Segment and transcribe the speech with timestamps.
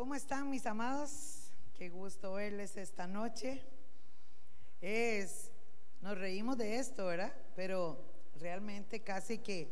[0.00, 1.52] ¿Cómo están mis amados?
[1.74, 3.62] Qué gusto verles esta noche.
[4.80, 5.52] Es,
[6.00, 7.34] nos reímos de esto, ¿verdad?
[7.54, 8.02] Pero
[8.36, 9.68] realmente casi que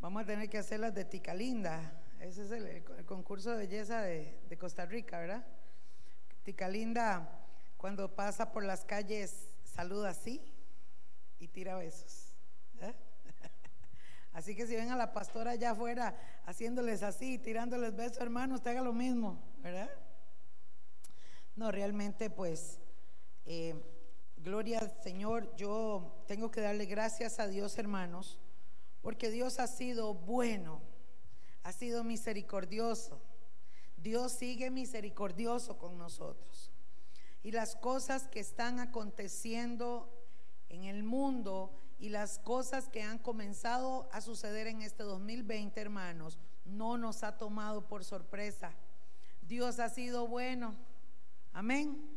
[0.00, 2.02] vamos a tener que hacer las de Tica Linda.
[2.18, 5.44] Ese es el, concurso de belleza de, de, Costa Rica, ¿verdad?
[6.44, 7.38] Tica Linda,
[7.76, 10.40] cuando pasa por las calles, saluda así
[11.38, 12.34] y tira besos.
[12.80, 12.94] ¿eh?
[14.32, 18.70] Así que si ven a la pastora allá afuera haciéndoles así, tirándoles besos, hermano, usted
[18.70, 19.90] haga lo mismo, ¿verdad?
[21.54, 22.80] No, realmente pues,
[23.44, 23.74] eh,
[24.38, 28.38] gloria al Señor, yo tengo que darle gracias a Dios, hermanos,
[29.02, 30.80] porque Dios ha sido bueno,
[31.62, 33.20] ha sido misericordioso.
[33.98, 36.72] Dios sigue misericordioso con nosotros.
[37.42, 40.08] Y las cosas que están aconteciendo
[40.68, 46.36] en el mundo y las cosas que han comenzado a suceder en este 2020, hermanos,
[46.64, 48.72] no nos ha tomado por sorpresa.
[49.42, 50.74] Dios ha sido bueno.
[51.52, 52.10] Amén.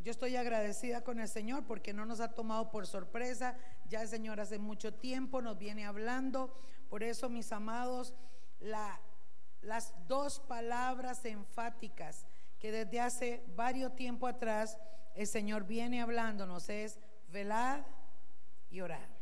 [0.00, 3.56] Yo estoy agradecida con el Señor porque no nos ha tomado por sorpresa.
[3.88, 6.52] Ya el Señor hace mucho tiempo nos viene hablando.
[6.88, 8.14] Por eso, mis amados,
[8.58, 12.26] las dos palabras enfáticas
[12.58, 14.78] que desde hace varios tiempo atrás
[15.14, 17.82] el Señor viene hablándonos es velad
[18.68, 19.17] y orar.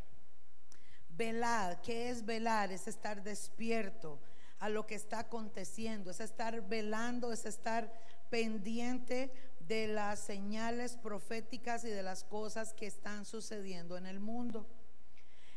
[1.17, 2.73] Velad, ¿qué es velar?
[2.73, 4.21] Es estar despierto
[4.59, 7.91] a lo que está aconteciendo, es estar velando, es estar
[8.29, 14.67] pendiente de las señales proféticas y de las cosas que están sucediendo en el mundo.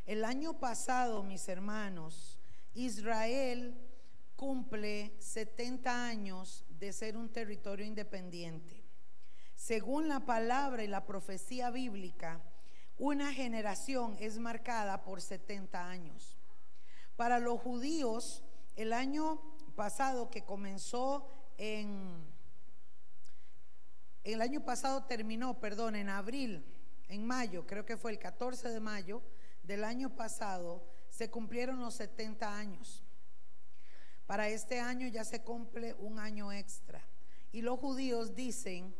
[0.05, 2.39] El año pasado, mis hermanos,
[2.73, 3.75] Israel
[4.35, 8.81] cumple 70 años de ser un territorio independiente.
[9.55, 12.41] Según la palabra y la profecía bíblica,
[12.99, 16.37] una generación es marcada por 70 años.
[17.15, 18.43] Para los judíos,
[18.75, 19.41] el año
[19.75, 21.27] pasado que comenzó
[21.57, 22.27] en...
[24.25, 26.65] El año pasado terminó, perdón, en abril,
[27.07, 29.23] en mayo, creo que fue el 14 de mayo
[29.63, 33.03] del año pasado, se cumplieron los 70 años.
[34.25, 37.01] Para este año ya se cumple un año extra.
[37.51, 38.93] Y los judíos dicen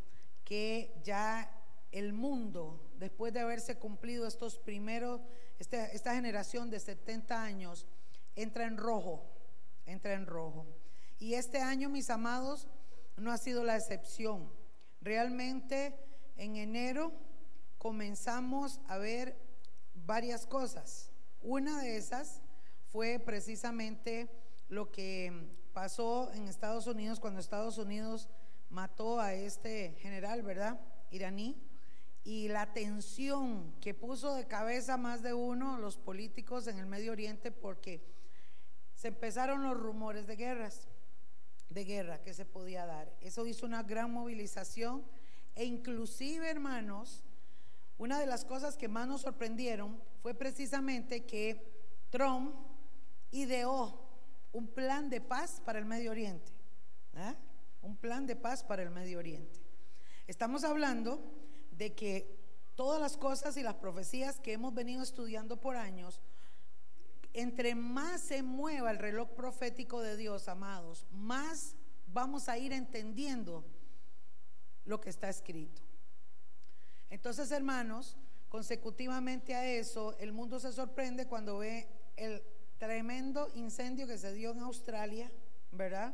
[0.44, 1.52] que ya
[1.92, 5.22] el mundo, después de haberse cumplido estos primeros,
[5.58, 7.88] este, esta generación de 70 años,
[8.36, 9.24] entra en rojo,
[9.86, 10.68] entra en rojo.
[11.18, 12.68] Y este año, mis amados,
[13.16, 14.52] no ha sido la excepción.
[15.02, 15.96] Realmente
[16.36, 17.14] en enero
[17.78, 19.38] comenzamos a ver
[19.94, 21.10] varias cosas.
[21.42, 22.42] Una de esas
[22.92, 24.30] fue precisamente
[24.68, 25.31] lo que
[25.74, 28.28] pasó en Estados Unidos cuando Estados Unidos
[28.70, 30.80] mató a este general, ¿verdad?
[31.12, 31.69] Iraní
[32.24, 37.12] y la tensión que puso de cabeza más de uno los políticos en el Medio
[37.12, 38.02] Oriente porque
[38.94, 40.88] se empezaron los rumores de guerras,
[41.69, 43.16] de guerra que se podía dar.
[43.22, 45.03] Eso hizo una gran movilización
[45.56, 47.24] e inclusive, hermanos,
[47.97, 51.62] una de las cosas que más nos sorprendieron fue precisamente que
[52.09, 52.56] Trump
[53.31, 54.09] ideó
[54.51, 56.51] un plan de paz para el Medio Oriente.
[57.16, 57.36] ¿eh?
[57.81, 59.59] Un plan de paz para el Medio Oriente.
[60.28, 61.39] Estamos hablando
[61.80, 62.38] de que
[62.76, 66.20] todas las cosas y las profecías que hemos venido estudiando por años,
[67.34, 73.64] entre más se mueva el reloj profético de Dios, amados, más vamos a ir entendiendo
[74.84, 75.82] lo que está escrito.
[77.10, 78.18] Entonces, hermanos,
[78.50, 82.44] consecutivamente a eso, el mundo se sorprende cuando ve el
[82.78, 85.32] tremendo incendio que se dio en Australia,
[85.72, 86.14] ¿verdad?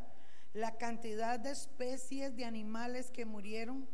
[0.54, 3.88] La cantidad de especies de animales que murieron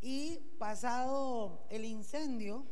[0.00, 2.66] y pasado el incendio,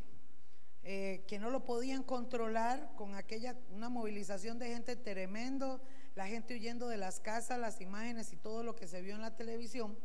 [0.83, 5.81] eh, que no lo podían controlar con aquella, una movilización de gente tremendo,
[6.15, 9.23] la gente huyendo de las casas, las imágenes y todo lo que se vio en
[9.23, 9.99] la televisión,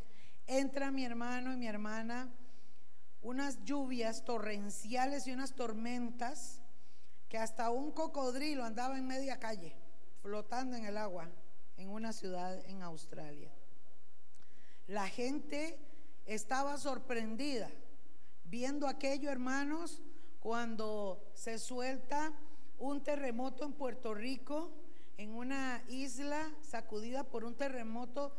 [0.48, 2.34] entra mi hermano y mi hermana,
[3.22, 6.60] unas lluvias torrenciales y unas tormentas
[7.30, 9.76] que hasta un cocodrilo andaba en media calle,
[10.22, 11.30] flotando en el agua,
[11.78, 13.52] en una ciudad en Australia.
[14.88, 15.80] La gente
[16.34, 17.70] estaba sorprendida
[18.46, 20.02] viendo aquello, hermanos,
[20.40, 22.32] cuando se suelta
[22.80, 24.72] un terremoto en Puerto Rico,
[25.18, 28.34] en una isla sacudida por un terremoto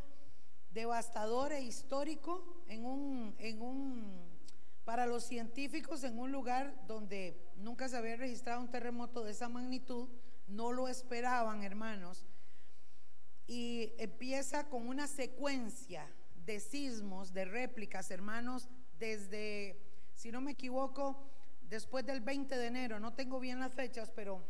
[0.72, 4.22] devastador e histórico, en un, en un,
[4.84, 9.50] para los científicos, en un lugar donde nunca se había registrado un terremoto de esa
[9.50, 10.08] magnitud,
[10.48, 12.24] no lo esperaban, hermanos,
[13.46, 16.08] y empieza con una secuencia
[16.44, 18.68] de sismos, de réplicas, hermanos,
[18.98, 19.80] desde,
[20.14, 21.28] si no me equivoco,
[21.68, 24.42] después del 20 de enero, no tengo bien las fechas, pero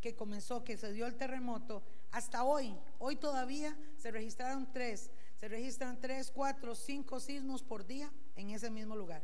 [0.00, 5.46] que comenzó, que se dio el terremoto, hasta hoy, hoy todavía se registraron tres se
[5.46, 9.22] registran tres, cuatro, cinco sismos por día en ese mismo lugar.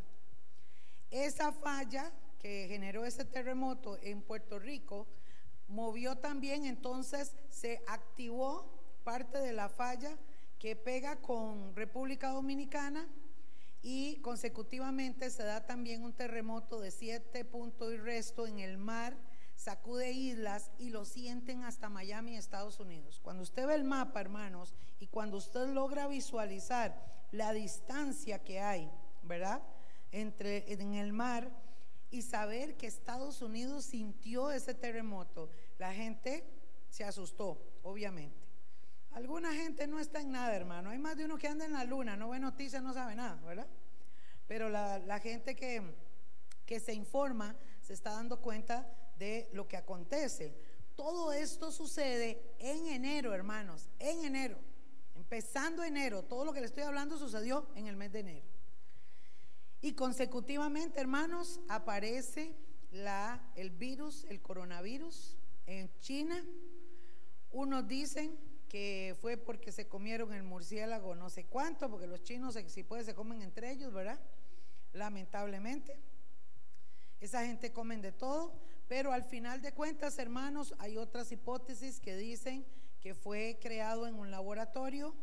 [1.10, 5.08] Esa falla que generó ese terremoto en Puerto Rico
[5.66, 8.70] movió también, entonces se activó
[9.02, 10.16] parte de la falla
[10.64, 13.06] que pega con República Dominicana
[13.82, 19.14] y consecutivamente se da también un terremoto de siete puntos y resto en el mar,
[19.56, 23.20] sacude islas y lo sienten hasta Miami, Estados Unidos.
[23.22, 26.98] Cuando usted ve el mapa, hermanos, y cuando usted logra visualizar
[27.30, 28.90] la distancia que hay,
[29.22, 29.60] ¿verdad?
[30.12, 31.50] Entre en el mar
[32.10, 36.42] y saber que Estados Unidos sintió ese terremoto, la gente
[36.88, 38.43] se asustó, obviamente.
[39.14, 40.90] Alguna gente no está en nada, hermano.
[40.90, 43.40] Hay más de uno que anda en la luna, no ve noticias, no sabe nada,
[43.46, 43.68] ¿verdad?
[44.48, 45.94] Pero la, gente que,
[46.66, 50.52] que se informa se está dando cuenta de lo que acontece.
[50.96, 54.58] Todo esto sucede en enero, hermanos, en enero.
[55.14, 58.46] Empezando enero, todo lo que le estoy hablando sucedió en el mes de enero.
[59.80, 62.56] Y consecutivamente, hermanos, aparece
[63.54, 66.44] el virus, el coronavirus en China.
[67.52, 68.36] Unos dicen
[68.74, 73.04] que fue porque se comieron el murciélago no sé cuánto, porque los chinos si puede
[73.04, 74.18] se comen entre ellos, ¿verdad?
[74.92, 75.96] Lamentablemente.
[77.20, 78.52] Esa gente comen de todo,
[78.88, 82.66] pero al final de cuentas, hermanos, hay otras hipótesis que dicen
[83.00, 85.14] que fue creado en un laboratorio,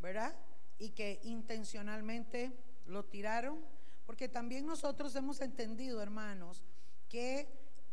[0.00, 0.34] ¿verdad?
[0.78, 3.62] Y que intencionalmente lo tiraron,
[4.06, 6.64] porque también nosotros hemos entendido, hermanos,
[7.10, 7.48] que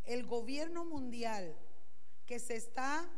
[0.05, 1.53] el gobierno mundial
[2.25, 3.09] que se está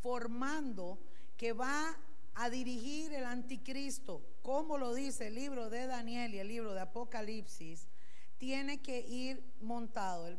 [0.00, 0.98] formando
[1.40, 1.96] que va
[2.34, 6.82] a dirigir el anticristo, como lo dice el libro de Daniel y el libro de
[6.82, 7.88] Apocalipsis,
[8.36, 10.38] tiene que ir montado.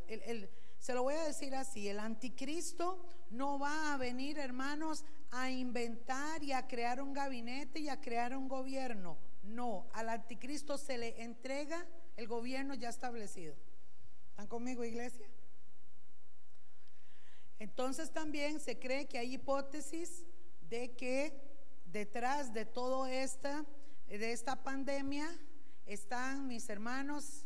[0.77, 6.43] se lo voy a decir así, el anticristo no va a venir, hermanos, a inventar
[6.43, 9.17] y a crear un gabinete y a crear un gobierno.
[9.41, 11.83] No, al anticristo se le entrega
[12.15, 13.55] el gobierno ya establecido.
[14.29, 15.25] ¿Están conmigo, iglesia?
[17.57, 20.25] Entonces también se cree que hay hipótesis
[20.71, 21.33] de que
[21.85, 23.65] detrás de todo esta,
[24.07, 25.27] de esta pandemia,
[25.85, 27.45] están mis hermanos,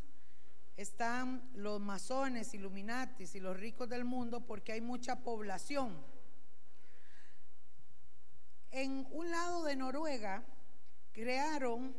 [0.77, 6.05] están los masones, iluminatis y los ricos del mundo porque hay mucha población.
[8.69, 10.43] En un lado de Noruega
[11.11, 11.95] crearon,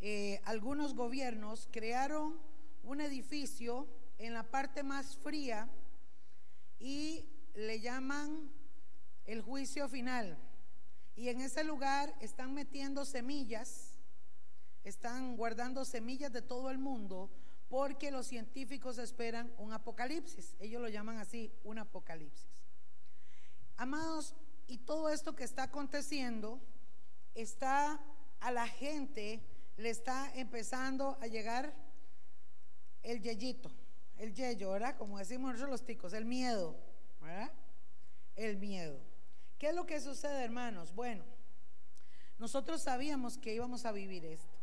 [0.00, 2.36] eh, algunos gobiernos crearon
[2.82, 3.86] un edificio
[4.18, 5.68] en la parte más fría
[6.80, 8.55] y le llaman
[9.26, 10.38] el juicio final.
[11.14, 13.98] Y en ese lugar están metiendo semillas,
[14.84, 17.30] están guardando semillas de todo el mundo,
[17.68, 20.54] porque los científicos esperan un apocalipsis.
[20.60, 22.46] Ellos lo llaman así, un apocalipsis.
[23.76, 24.34] Amados,
[24.66, 26.60] y todo esto que está aconteciendo,
[27.34, 28.00] está
[28.40, 29.42] a la gente,
[29.76, 31.74] le está empezando a llegar
[33.02, 33.70] el yeyito,
[34.16, 34.96] el yeyo, ¿verdad?
[34.96, 36.76] Como decimos nosotros los ticos, el miedo,
[37.20, 37.52] ¿verdad?
[38.34, 39.00] El miedo.
[39.58, 40.94] ¿Qué es lo que sucede, hermanos?
[40.94, 41.24] Bueno,
[42.38, 44.54] nosotros sabíamos que íbamos a vivir esto.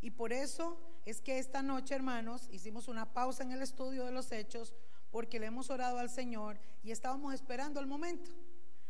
[0.00, 4.12] Y por eso es que esta noche, hermanos, hicimos una pausa en el estudio de
[4.12, 4.74] los hechos
[5.10, 8.30] porque le hemos orado al Señor y estábamos esperando el momento.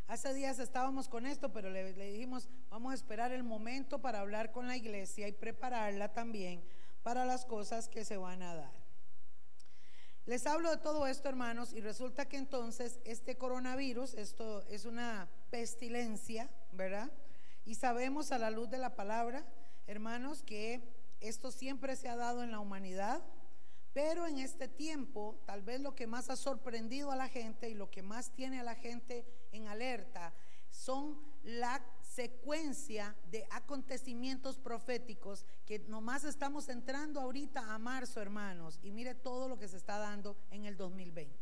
[0.06, 4.20] Hace días estábamos con esto, pero le, le, dijimos, vamos a esperar el momento para
[4.20, 6.64] hablar con la iglesia y prepararla también
[7.02, 8.83] para las cosas que se van a dar.
[10.26, 15.28] Les hablo de todo esto, hermanos, y resulta que entonces este coronavirus, esto es una
[15.50, 17.12] pestilencia, ¿verdad?
[17.66, 19.44] Y sabemos a la luz de la palabra,
[19.86, 20.80] hermanos, que
[21.20, 23.22] esto siempre se ha dado en la humanidad,
[23.92, 27.74] pero en este tiempo, tal vez lo que más ha sorprendido a la gente y
[27.74, 30.32] lo que más tiene a la gente en alerta
[30.70, 38.92] son la secuencia de acontecimientos proféticos que nomás estamos entrando ahorita a marzo, hermanos, y
[38.92, 41.36] mire todo lo que se está dando en el 2020.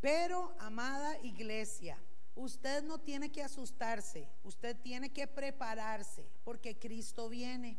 [0.00, 1.98] Pero, amada iglesia,
[2.36, 7.78] usted no tiene que asustarse, usted tiene que prepararse, porque Cristo viene.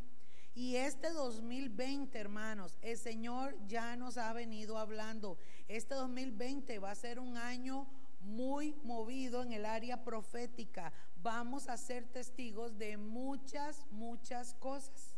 [0.54, 5.36] Y este 2020, hermanos, el Señor ya nos ha venido hablando.
[5.68, 7.88] Este 2020 va a ser un año
[8.24, 10.92] muy movido en el área profética.
[11.24, 15.14] Vamos a ser testigos de muchas, muchas cosas.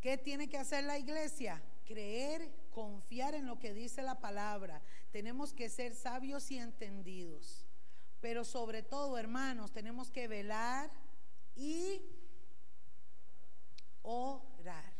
[0.00, 1.62] ¿Qué tiene que hacer la iglesia?
[1.84, 4.80] Creer, confiar en lo que dice la palabra.
[5.10, 7.66] Tenemos que ser sabios y entendidos.
[8.22, 10.90] Pero sobre todo, hermanos, tenemos que velar
[11.54, 12.00] y
[14.00, 14.94] orar.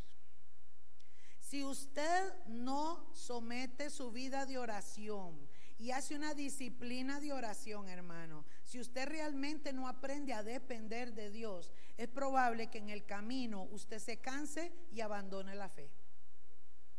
[1.40, 8.44] Si usted no somete su vida de oración, y hace una disciplina de oración, hermano,
[8.68, 13.62] si usted realmente no aprende a depender de Dios, es probable que en el camino
[13.70, 15.90] usted se canse y abandone la fe.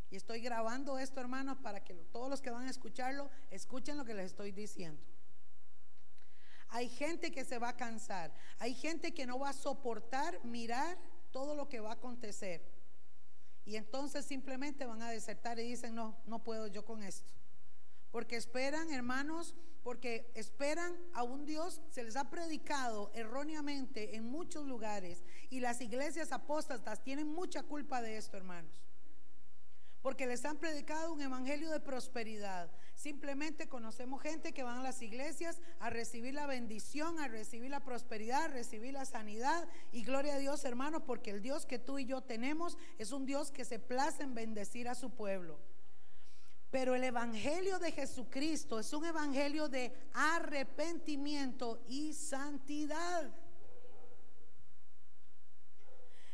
[0.10, 4.04] Y estoy grabando esto, hermanos, para que todos los que van a escucharlo escuchen lo
[4.04, 5.00] que les estoy diciendo.
[6.70, 10.98] Hay gente que se va a cansar, hay gente que no va a soportar mirar
[11.30, 12.68] todo lo que va a acontecer.
[13.64, 17.32] Y entonces simplemente van a desertar y dicen, no, no puedo yo con esto.
[18.10, 24.66] Porque esperan, hermanos, porque esperan a un Dios, se les ha predicado erróneamente en muchos
[24.68, 28.72] lugares y las iglesias apóstatas tienen mucha culpa de esto, hermanos.
[30.02, 32.72] Porque les han predicado un evangelio de prosperidad.
[32.96, 37.84] Simplemente conocemos gente que van a las iglesias a recibir la bendición, a recibir la
[37.84, 39.68] prosperidad, a recibir la sanidad.
[39.92, 43.26] Y gloria a Dios, hermanos, porque el Dios que tú y yo tenemos es un
[43.26, 45.60] Dios que se place en bendecir a su pueblo.
[46.72, 53.32] Pero el Evangelio de Jesucristo es un Evangelio de arrepentimiento y santidad.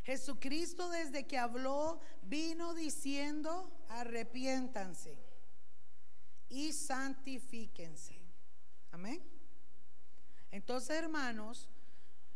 [0.04, 5.18] Jesucristo desde que habló vino diciendo, arrepiéntanse
[6.50, 8.22] y santifíquense.
[8.92, 9.24] Amén.
[10.52, 11.70] Entonces, hermanos,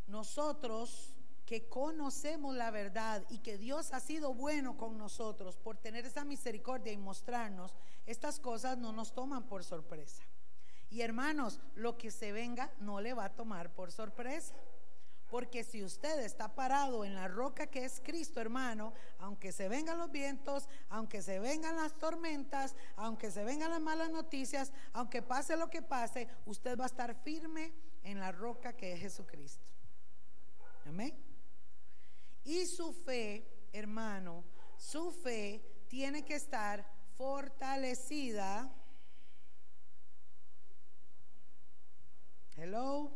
[0.08, 1.09] nosotros
[1.50, 6.24] que conocemos la verdad y que Dios ha sido bueno con nosotros por tener esa
[6.24, 7.74] misericordia y mostrarnos,
[8.06, 10.22] estas cosas no nos toman por sorpresa.
[10.92, 14.54] Y hermanos, lo que se venga no le va a tomar por sorpresa.
[15.28, 19.98] Porque si usted está parado en la roca que es Cristo, hermano, aunque se vengan
[19.98, 25.58] los vientos, aunque se vengan las tormentas, aunque se vengan las malas noticias, aunque pase
[25.58, 29.66] lo que pase, usted va a estar firme en la roca que es Jesucristo.
[30.86, 31.29] Amén.
[32.44, 34.44] Y su fe, hermano,
[34.78, 36.86] su fe tiene que estar
[37.18, 38.74] fortalecida.
[42.56, 43.12] Hello.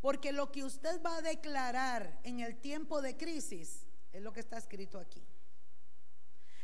[0.00, 4.40] Porque lo que usted va a declarar en el tiempo de crisis es lo que
[4.40, 5.26] está escrito aquí.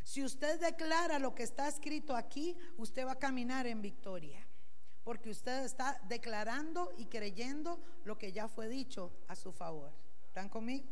[0.04, 4.46] Si usted declara lo que está escrito aquí, usted va a caminar en victoria
[5.04, 9.92] porque usted está declarando y creyendo lo que ya fue dicho a su favor.
[10.26, 10.86] ¿Están conmigo?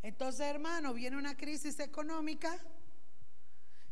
[0.00, 2.56] Entonces, hermano, viene una crisis económica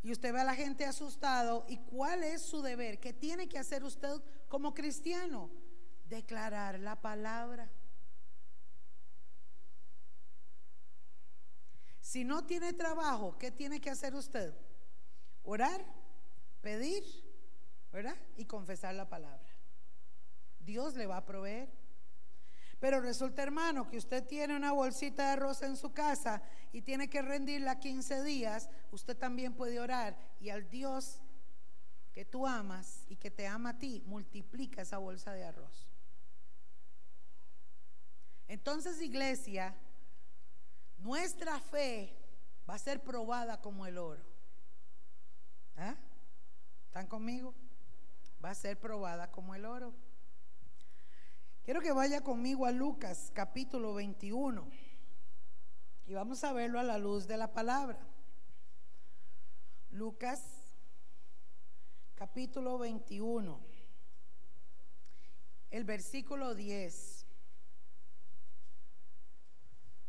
[0.04, 1.66] y usted ve a la gente asustado.
[1.68, 3.00] ¿Y cuál es su deber?
[3.00, 5.50] ¿Qué tiene que hacer usted como cristiano?
[6.08, 7.68] Declarar la palabra.
[12.00, 14.54] Si no tiene trabajo, ¿qué tiene que hacer usted?
[15.42, 15.84] Orar,
[16.60, 17.25] pedir
[17.96, 18.16] ¿verdad?
[18.36, 19.48] Y confesar la palabra.
[20.58, 21.72] Dios le va a proveer.
[22.78, 27.08] Pero resulta, hermano, que usted tiene una bolsita de arroz en su casa y tiene
[27.08, 31.22] que rendirla 15 días, usted también puede orar y al Dios
[32.12, 35.88] que tú amas y que te ama a ti, multiplica esa bolsa de arroz.
[38.46, 39.74] Entonces, iglesia,
[40.98, 42.14] nuestra fe
[42.68, 44.22] va a ser probada como el oro.
[45.78, 45.96] ¿Ah?
[46.88, 47.54] ¿Están conmigo?
[48.44, 49.94] Va a ser probada como el oro.
[51.64, 54.68] Quiero que vaya conmigo a Lucas capítulo 21
[56.06, 57.98] y vamos a verlo a la luz de la palabra.
[59.90, 60.42] Lucas
[62.14, 63.58] capítulo 21,
[65.70, 67.26] el versículo 10.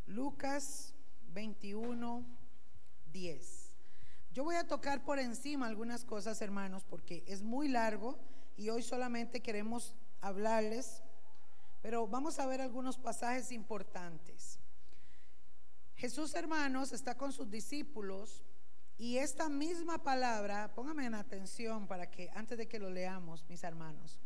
[0.06, 0.94] Lucas
[1.34, 2.26] 21,
[3.12, 3.57] 10.
[4.38, 8.20] Yo voy a tocar por encima algunas cosas, hermanos, porque es muy largo
[8.56, 11.01] y hoy solamente queremos hablarles,
[11.82, 14.60] pero vamos a ver algunos pasajes importantes.
[15.96, 18.44] Jesús, hermanos, está con sus discípulos
[19.00, 23.63] y esta misma palabra, póngame en atención para que antes de que lo leamos, mis
[23.63, 24.20] hermanos,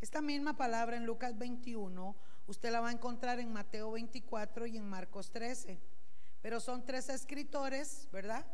[0.00, 2.14] esta misma palabra en Lucas 21,
[2.46, 5.80] usted la va a encontrar en Mateo 24 y en Marcos 13,
[6.40, 8.46] pero son tres escritores, ¿verdad?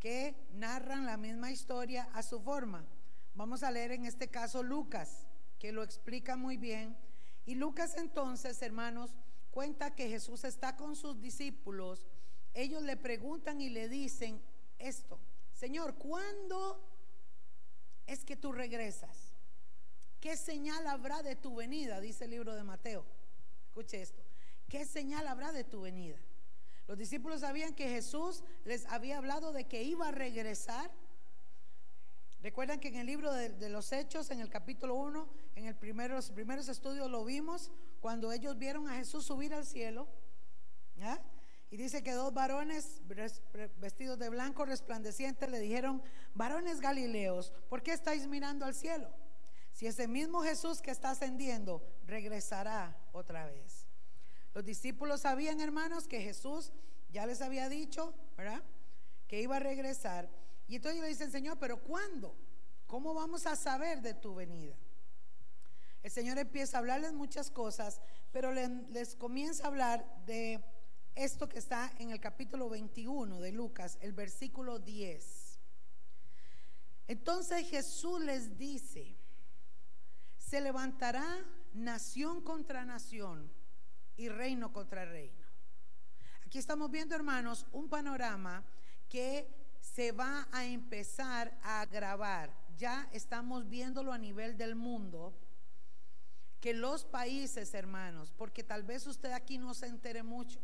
[0.00, 2.84] Que narran la misma historia a su forma.
[3.34, 5.26] Vamos a leer en este caso Lucas,
[5.58, 6.96] que lo explica muy bien.
[7.44, 9.14] Y Lucas entonces, hermanos,
[9.50, 12.06] cuenta que Jesús está con sus discípulos.
[12.54, 14.42] Ellos le preguntan y le dicen
[14.78, 15.20] esto,
[15.52, 16.82] Señor, ¿cuándo
[18.06, 19.36] es que tú regresas?
[20.18, 22.00] ¿Qué señal habrá de tu venida?
[22.00, 23.04] Dice el libro de Mateo.
[23.66, 24.22] Escuche esto.
[24.68, 26.18] ¿Qué señal habrá de tu venida?
[26.90, 30.90] Los discípulos sabían que Jesús les había hablado de que iba a regresar.
[32.42, 36.16] Recuerdan que en el libro de, los Hechos, en el capítulo 1, en el primero,
[36.16, 37.70] los primeros estudios lo vimos,
[38.00, 40.08] cuando ellos vieron a Jesús subir al cielo.
[41.70, 43.00] Y dice que dos varones
[43.76, 46.02] vestidos de blanco resplandeciente le dijeron,
[46.34, 49.08] varones galileos, ¿por qué estáis mirando al cielo?
[49.70, 53.89] Si ese mismo Jesús que está ascendiendo regresará otra vez.
[54.54, 56.72] Los discípulos sabían, hermanos, que Jesús
[57.12, 58.62] ya les había dicho, ¿verdad?
[59.28, 60.28] Que iba a regresar.
[60.66, 62.36] Y entonces le dicen, Señor, pero ¿cuándo?
[62.86, 64.76] ¿Cómo vamos a saber de tu venida?
[66.02, 68.00] El Señor empieza a hablarles muchas cosas,
[68.32, 70.64] pero les, comienza a hablar de
[71.14, 75.58] esto que está en el capítulo 21 de Lucas, el versículo 10.
[77.06, 79.16] Entonces Jesús les dice,
[80.38, 81.24] se levantará
[81.74, 83.52] nación contra nación
[84.20, 85.46] y reino contra reino.
[86.44, 88.62] Aquí estamos viendo, hermanos, un panorama
[89.08, 89.48] que
[89.80, 92.52] se va a empezar a agravar.
[92.76, 95.32] Ya estamos viéndolo a nivel del mundo
[96.60, 100.60] que los países, hermanos, porque tal vez usted aquí no se entere mucho,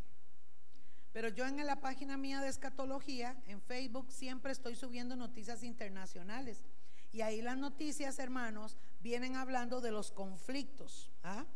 [1.15, 6.63] pero yo en la página mía de escatología, en Facebook, siempre estoy subiendo noticias internacionales.
[7.11, 11.11] Y ahí las noticias, hermanos, vienen hablando de los conflictos.
[11.23, 11.47] ¿ah?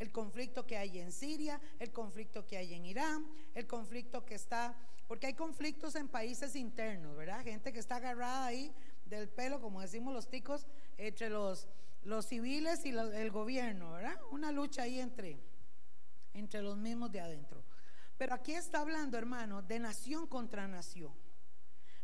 [0.00, 4.34] El conflicto que hay en Siria, el conflicto que hay en Irán, el conflicto que
[4.34, 4.76] está,
[5.06, 7.44] porque hay conflictos en países internos, ¿verdad?
[7.44, 10.66] Gente que está agarrada ahí del pelo, como decimos los ticos,
[10.98, 11.68] entre los
[12.04, 14.18] los civiles y el gobierno, ¿verdad?
[14.30, 15.38] Una lucha ahí entre,
[16.32, 17.62] entre los mismos de adentro.
[18.16, 21.12] Pero aquí está hablando, hermano, de nación contra nación.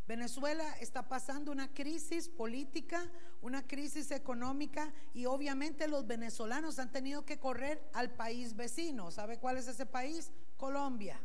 [0.07, 3.11] Venezuela está pasando una crisis política,
[3.43, 9.11] una crisis económica y obviamente los venezolanos han tenido que correr al país vecino.
[9.11, 10.31] ¿Sabe cuál es ese país?
[10.57, 11.21] Colombia.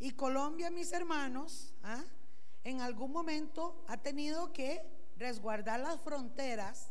[0.00, 2.02] Y Colombia, mis hermanos, ¿ah?
[2.64, 4.82] en algún momento ha tenido que
[5.16, 6.90] resguardar las fronteras,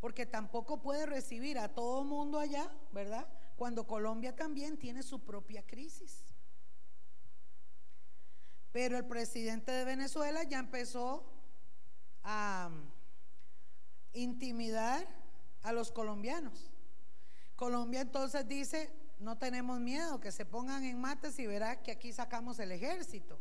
[0.00, 3.26] porque tampoco puede recibir a todo mundo allá, ¿verdad?
[3.56, 6.27] Cuando Colombia también tiene su propia crisis.
[8.72, 11.24] Pero el presidente de Venezuela ya empezó
[12.22, 12.70] a
[14.12, 15.06] intimidar
[15.62, 16.70] a los colombianos.
[17.56, 22.12] Colombia entonces dice, no tenemos miedo, que se pongan en mates y verá que aquí
[22.12, 23.38] sacamos el ejército.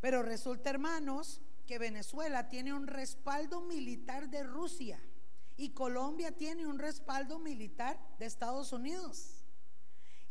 [0.00, 5.00] Pero resulta, hermanos, que Venezuela tiene un respaldo militar de Rusia
[5.56, 9.39] y Colombia tiene un respaldo militar de Estados Unidos.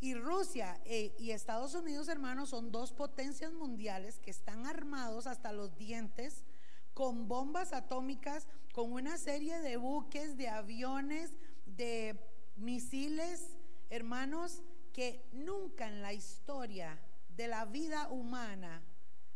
[0.02, 5.52] Y Rusia eh, y Estados Unidos, hermanos, son dos potencias mundiales que están armados hasta
[5.52, 6.46] los dientes
[6.94, 11.34] con bombas atómicas, con una serie de buques, de aviones,
[11.66, 12.18] de
[12.56, 13.58] misiles,
[13.90, 14.62] hermanos,
[14.94, 17.00] que nunca en la historia
[17.36, 18.82] de la vida humana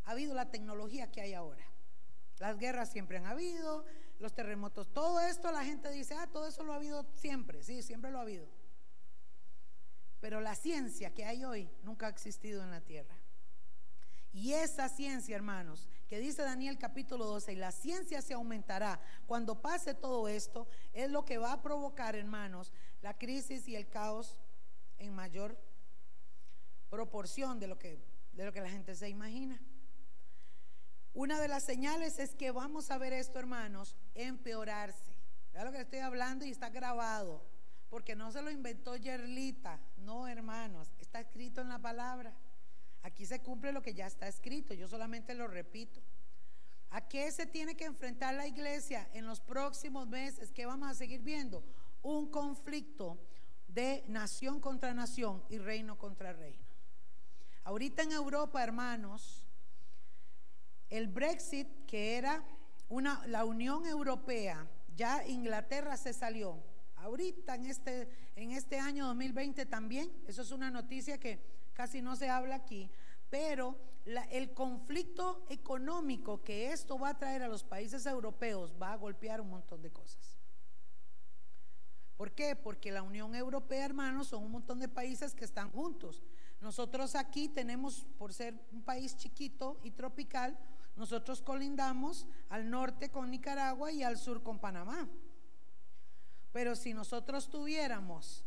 [0.06, 1.66] ha habido la tecnología que hay ahora.
[2.40, 3.86] Las guerras siempre han habido,
[4.20, 7.82] los terremotos, todo esto la gente dice, ah, todo eso lo ha habido siempre, sí,
[7.82, 8.48] siempre lo ha habido.
[10.24, 13.14] Pero la ciencia que hay hoy nunca ha existido en la tierra.
[14.32, 19.62] Y esa ciencia, hermanos, que dice Daniel capítulo 12, y la ciencia se aumentará cuando
[19.62, 24.38] pase todo esto, es lo que va a provocar, hermanos, la crisis y el caos
[24.98, 25.60] en mayor
[26.90, 28.00] proporción de lo que,
[28.32, 29.60] de lo que la gente se imagina.
[31.14, 35.18] Una de las señales es que vamos a ver esto, hermanos, empeorarse.
[35.52, 37.44] Vea lo que estoy hablando y está grabado,
[37.94, 42.34] porque no se lo inventó Yerlita, no, hermanos, está escrito en la palabra.
[43.04, 46.02] Aquí se cumple lo que ya está escrito, yo solamente lo repito.
[46.90, 50.52] ¿A qué se tiene que enfrentar la iglesia en los próximos meses?
[50.52, 51.64] ¿Qué vamos a seguir viendo?
[52.02, 53.20] Un conflicto
[53.68, 56.66] de nación contra nación y reino contra reino.
[57.64, 59.46] Ahorita en Europa, hermanos,
[60.90, 62.44] el Brexit, que era
[62.90, 66.73] una, la Unión Europea, ya Inglaterra se salió.
[67.04, 71.38] Ahorita en este, en este año 2020 también, eso es una noticia que
[71.74, 72.90] casi no se habla aquí,
[73.30, 73.78] pero
[74.32, 79.42] el conflicto económico que esto va a traer a los países europeos va a golpear
[79.42, 80.38] un montón de cosas.
[82.16, 82.56] ¿Por qué?
[82.56, 86.24] Porque la Unión Europea, hermanos, son un montón de países que están juntos.
[86.62, 90.58] Nosotros aquí tenemos, por ser un país chiquito y tropical,
[90.96, 95.10] nosotros colindamos al norte con Nicaragua y al sur con Panamá.
[96.54, 98.46] Pero si nosotros tuviéramos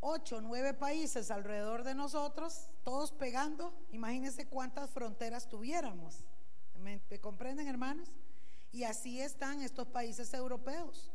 [0.00, 6.22] ocho, nueve países alrededor de nosotros, todos pegando, imagínense cuántas fronteras tuviéramos.
[6.78, 8.12] ¿Me, comprenden, hermanos?
[8.70, 11.10] Y así están estos países europeos.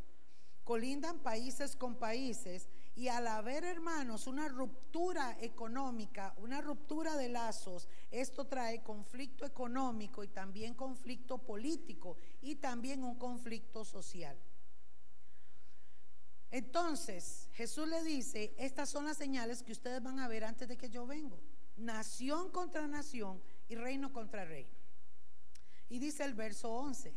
[0.64, 7.88] Colindan países con países y al haber, hermanos, una ruptura económica, una ruptura de lazos,
[8.10, 14.36] esto trae conflicto económico y también conflicto político y también un conflicto social.
[16.52, 20.76] Entonces, Jesús le dice, estas son las señales que ustedes van a ver antes de
[20.76, 21.40] que yo vengo.
[21.78, 24.70] nación contra nación y reino contra reino.
[25.88, 27.12] Y dice el verso 11,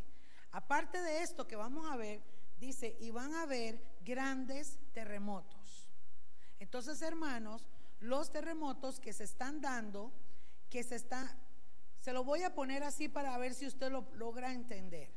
[0.51, 2.23] aparte de esto que vamos a ver,
[2.57, 5.89] dice, y van a haber grandes terremotos.
[6.59, 7.67] Entonces, hermanos,
[7.99, 10.13] los terremotos que se están dando,
[10.69, 11.37] que se está,
[11.99, 15.11] se lo voy a poner así para ver si usted lo logra entender.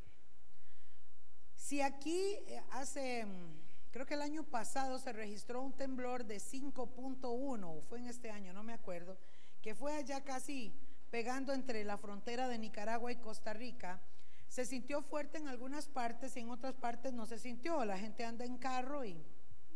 [1.55, 3.68] Si aquí eh, hace, mm,
[3.99, 8.53] creo que el año pasado se registró un temblor de 5.1, fue en este año,
[8.53, 9.19] no me acuerdo,
[9.61, 10.73] que fue allá casi
[11.11, 14.01] pegando entre la frontera de Nicaragua y Costa Rica,
[14.47, 17.85] se sintió fuerte en algunas partes y en otras partes no se sintió.
[17.85, 19.21] La gente anda en carro y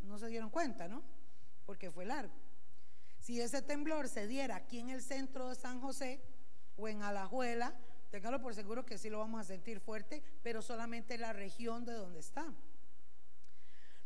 [0.04, 1.02] no se dieron cuenta, ¿no?
[1.66, 2.32] Porque fue largo.
[3.18, 6.22] Si ese temblor se diera aquí en el centro de San José
[6.76, 7.74] o en Alajuela,
[8.12, 11.84] téngalo por seguro que sí lo vamos a sentir fuerte, pero solamente en la región
[11.84, 12.46] de donde está.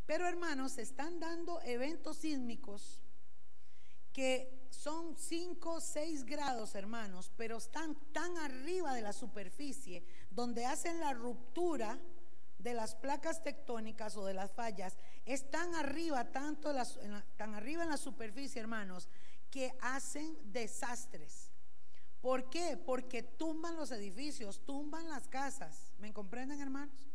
[0.07, 3.01] Pero hermanos, se están dando eventos sísmicos
[4.13, 11.01] que son 5, 6 grados, hermanos, pero están tan arriba de la superficie, donde hacen
[11.01, 11.99] la ruptura
[12.59, 16.73] de las placas tectónicas o de las fallas, es tan arriba, tanto
[17.37, 19.09] tan arriba en la superficie, hermanos,
[19.51, 21.51] que hacen desastres.
[22.21, 22.77] ¿Por qué?
[22.77, 25.93] Porque tumban los edificios, tumban las casas.
[25.99, 27.07] ¿Me comprenden, hermanos?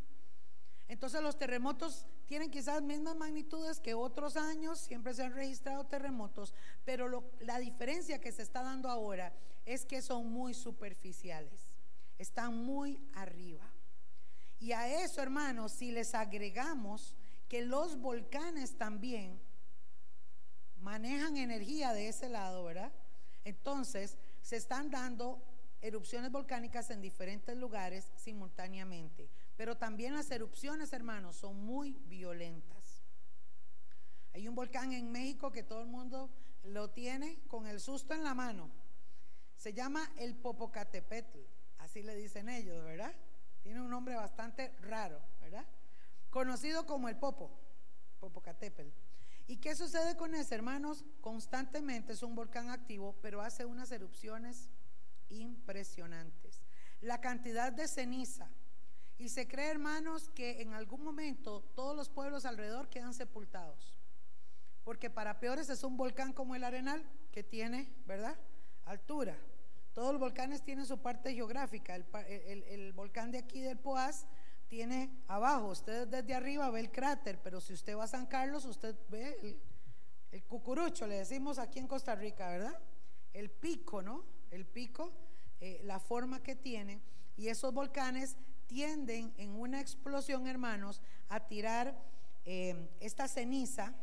[0.88, 6.54] Entonces los terremotos tienen quizás mismas magnitudes que otros años, siempre se han registrado terremotos,
[6.84, 9.32] pero la diferencia que se está dando ahora
[9.66, 11.60] es que son muy superficiales,
[12.18, 13.70] están muy arriba.
[14.58, 17.16] Y a eso, hermanos, si les agregamos
[17.48, 19.40] que los volcanes también
[20.80, 22.92] manejan energía de ese lado, ¿verdad?
[23.44, 25.42] Entonces, se están dando
[25.80, 29.28] erupciones volcánicas en diferentes lugares simultáneamente.
[29.56, 33.02] Pero también las erupciones, hermanos, son muy violentas.
[34.34, 36.30] Hay un volcán en México que todo el mundo
[36.64, 38.70] lo tiene con el susto en la mano.
[39.56, 41.38] Se llama el Popocatépetl,
[41.78, 43.14] así le dicen ellos, ¿verdad?
[43.62, 45.66] Tiene un nombre bastante raro, ¿verdad?
[46.30, 47.50] Conocido como el Popo,
[48.20, 48.90] Popocatépetl.
[49.46, 51.04] ¿Y qué sucede con ese, hermanos?
[51.20, 54.70] Constantemente es un volcán activo, pero hace unas erupciones
[55.28, 56.62] impresionantes.
[57.00, 58.48] La cantidad de ceniza
[59.18, 63.98] y se cree, hermanos, que en algún momento todos los pueblos alrededor quedan sepultados.
[64.84, 68.36] Porque para peores es un volcán como el Arenal, que tiene, ¿verdad?
[68.84, 69.38] Altura.
[69.92, 71.94] Todos los volcanes tienen su parte geográfica.
[71.96, 74.26] El, volcán de aquí del Poás
[74.68, 75.68] tiene abajo.
[75.68, 79.60] Usted desde arriba ve el cráter, pero si usted va a San Carlos, usted ve
[80.32, 82.78] el, cucurucho, le decimos aquí en Costa Rica, ¿verdad?
[83.34, 84.24] El pico, ¿no?
[84.50, 85.12] El pico,
[85.60, 87.02] eh, la forma que tiene.
[87.36, 88.36] Y esos volcanes
[88.72, 91.94] tienden en una explosión, hermanos, a tirar
[92.46, 93.94] eh, esta ceniza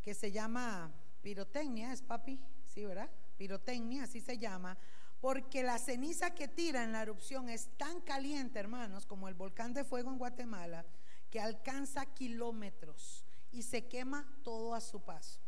[0.00, 2.40] que se llama pirotecnia, ¿es papi?
[2.64, 3.10] Sí, ¿verdad?
[3.36, 4.78] Pirotecnia, así se llama,
[5.20, 9.74] porque la ceniza que tira en la erupción es tan caliente, hermanos, como el volcán
[9.74, 10.86] de fuego en Guatemala,
[11.28, 15.38] que alcanza kilómetros y se quema todo a su paso.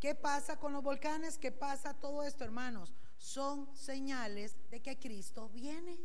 [0.00, 1.38] ¿Qué pasa con los volcanes?
[1.38, 2.96] ¿Qué pasa todo esto, hermanos?
[3.16, 6.00] Son señales de que Cristo viene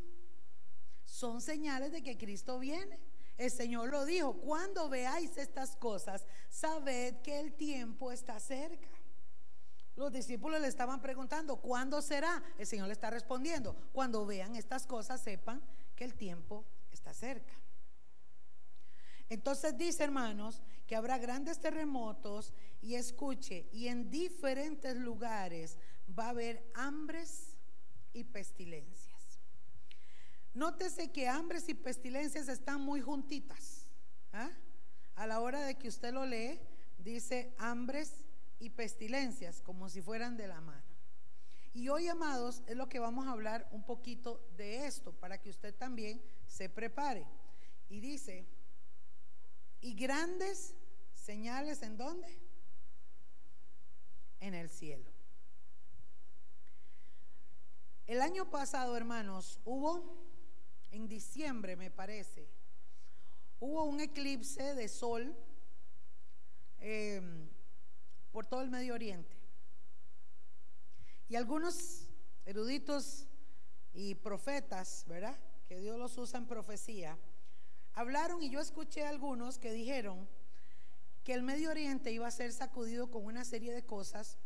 [1.14, 3.00] son señales de que Cristo viene.
[3.38, 8.90] El Señor lo dijo, cuando veáis estas cosas, sabed que el tiempo está cerca.
[9.96, 12.44] Los discípulos le estaban preguntando, ¿cuándo será?
[12.58, 15.62] El Señor le está respondiendo, cuando vean estas cosas, sepan
[15.96, 17.54] que el tiempo está cerca.
[19.30, 25.78] Entonces dice, hermanos, que habrá grandes terremotos y escuche, y en diferentes lugares
[26.18, 27.56] va a haber hambres
[28.14, 29.13] y pestilencias.
[30.54, 33.88] Nótese que hambres y pestilencias están muy juntitas.
[34.32, 34.52] ¿ah?
[35.16, 36.60] A la hora de que usted lo lee,
[36.98, 38.26] dice hambres
[38.60, 40.84] y pestilencias, como si fueran de la mano.
[41.74, 45.50] Y hoy, amados, es lo que vamos a hablar un poquito de esto, para que
[45.50, 47.26] usted también se prepare.
[47.90, 48.48] Y dice,
[49.82, 50.76] y grandes
[51.14, 52.40] señales en dónde?
[54.40, 55.12] En el cielo.
[58.06, 60.23] El año pasado, hermanos, hubo
[60.94, 62.48] en diciembre me parece,
[63.60, 65.36] hubo un eclipse de sol
[66.80, 67.50] em,
[68.32, 69.36] por todo el Medio Oriente.
[71.30, 72.08] Y algunos
[72.46, 73.26] eruditos
[73.92, 75.36] y profetas, ¿verdad?
[75.68, 77.18] Que Dios los usa en profecía,
[77.94, 80.30] hablaron y yo escuché a algunos que dijeron
[81.24, 84.38] que el Medio Oriente iba a ser sacudido con una serie de cosas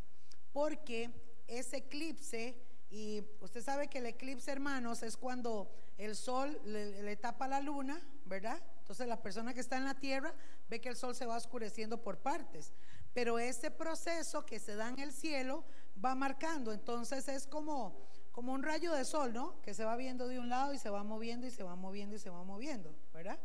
[0.52, 1.10] porque
[1.46, 2.56] ese eclipse,
[2.88, 8.00] y usted sabe que el eclipse, hermanos, es cuando el sol le, tapa la luna,
[8.24, 8.62] ¿verdad?
[8.78, 10.32] Entonces la persona que está en la tierra
[10.70, 12.72] ve que el sol se va oscureciendo por partes.
[13.12, 15.64] Pero ese proceso que se da en el cielo
[16.02, 16.72] va marcando.
[16.72, 19.60] Entonces es como, como un rayo de sol, ¿no?
[19.60, 22.14] Que se va viendo de un lado y se va moviendo y se va moviendo
[22.14, 23.38] y se va moviendo, ¿verdad?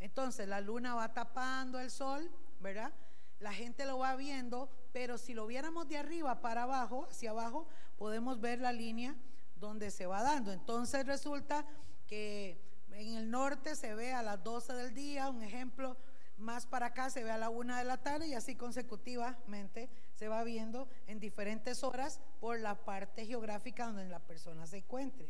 [0.00, 2.92] Entonces la luna va tapando el sol, ¿verdad?
[3.40, 7.68] La gente lo va viendo, pero si lo viéramos de arriba para abajo, hacia abajo,
[7.96, 9.14] podemos ver la línea
[9.56, 10.52] donde se va dando.
[10.52, 11.66] Entonces resulta
[12.10, 15.96] que en el norte se ve a las 12 del día, un ejemplo,
[16.38, 20.26] más para acá se ve a la una de la tarde y así consecutivamente se
[20.26, 25.28] va viendo en diferentes horas por la parte geográfica donde la persona se encuentre.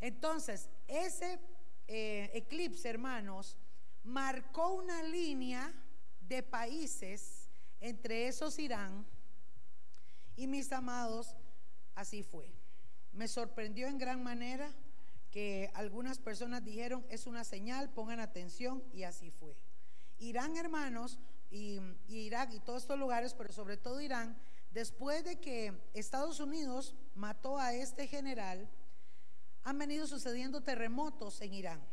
[0.00, 1.38] Entonces, ese
[1.88, 3.58] eh, eclipse, hermanos,
[4.02, 5.74] marcó una línea
[6.20, 9.04] de países, entre esos Irán,
[10.36, 11.36] y mis amados,
[11.94, 12.50] así fue.
[13.12, 14.72] Me sorprendió en gran manera
[15.30, 19.56] que algunas personas dijeron, es una señal, pongan atención, y así fue.
[20.18, 21.18] Irán, hermanos,
[21.50, 24.36] y, Irak y todos estos lugares, pero sobre todo Irán,
[24.70, 28.68] después de que Estados Unidos mató a este general,
[29.64, 31.86] han venido sucediendo terremotos en Irán.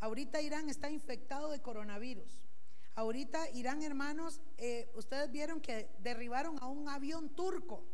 [0.00, 2.42] Ahorita Irán está infectado de coronavirus.
[2.94, 7.84] Ahorita Irán, hermanos, eh, ustedes vieron que derribaron a un avión turco,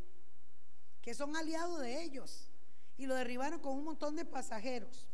[1.00, 2.51] que son aliados de ellos,
[2.96, 5.08] y lo derribaron con un montón de pasajeros.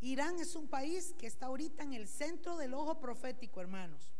[0.00, 4.12] Irán es un país que está ahorita en el centro del ojo profético, hermanos.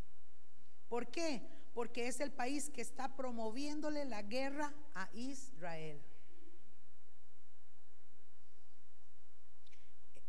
[0.89, 1.41] ¿Por qué?
[1.73, 6.01] Porque es el país que está promoviéndole la guerra a Israel.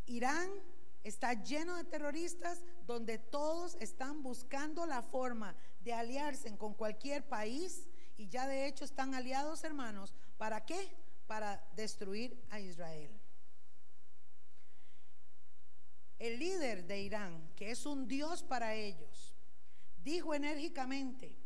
[0.06, 0.50] Irán
[1.04, 7.88] está lleno de terroristas donde todos están buscando la forma de aliarse con cualquier país
[8.16, 10.14] y ya de hecho están aliados hermanos.
[10.36, 10.94] ¿Para qué?
[11.26, 13.10] Para destruir a Israel.
[16.18, 19.34] El líder de Irán, que es un dios para ellos,
[20.02, 21.36] dijo enérgicamente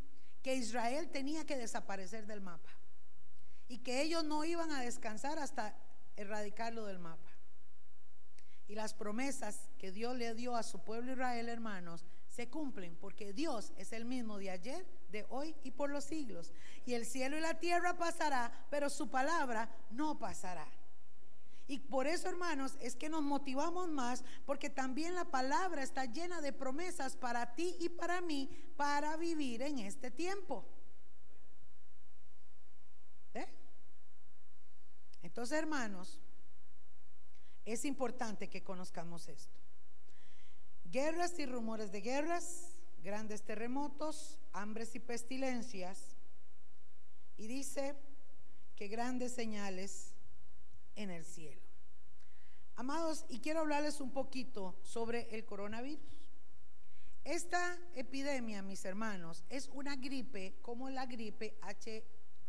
[0.41, 2.69] que Israel tenía que desaparecer del mapa
[3.67, 5.75] y que ellos no iban a descansar hasta
[6.15, 7.29] erradicarlo del mapa.
[8.67, 13.33] Y las promesas que Dios le dio a su pueblo Israel, hermanos, se cumplen porque
[13.33, 16.53] Dios es el mismo de ayer, de hoy y por los siglos.
[16.85, 20.67] Y el cielo y la tierra pasará, pero su palabra no pasará.
[21.67, 26.41] Y por eso, hermanos, es que nos motivamos más, porque también la palabra está llena
[26.41, 30.65] de promesas para ti y para mí para vivir en este tiempo.
[33.33, 33.47] ¿Eh?
[35.21, 36.19] Entonces, hermanos,
[37.63, 39.57] es importante que conozcamos esto.
[40.85, 42.70] Guerras y rumores de guerras,
[43.03, 46.15] grandes terremotos, hambres y pestilencias.
[47.37, 47.95] Y dice
[48.75, 50.13] que grandes señales
[50.95, 51.61] en el cielo.
[52.75, 56.03] Amados, y quiero hablarles un poquito sobre el coronavirus.
[57.23, 62.03] Esta epidemia, mis hermanos, es una gripe como la gripe H,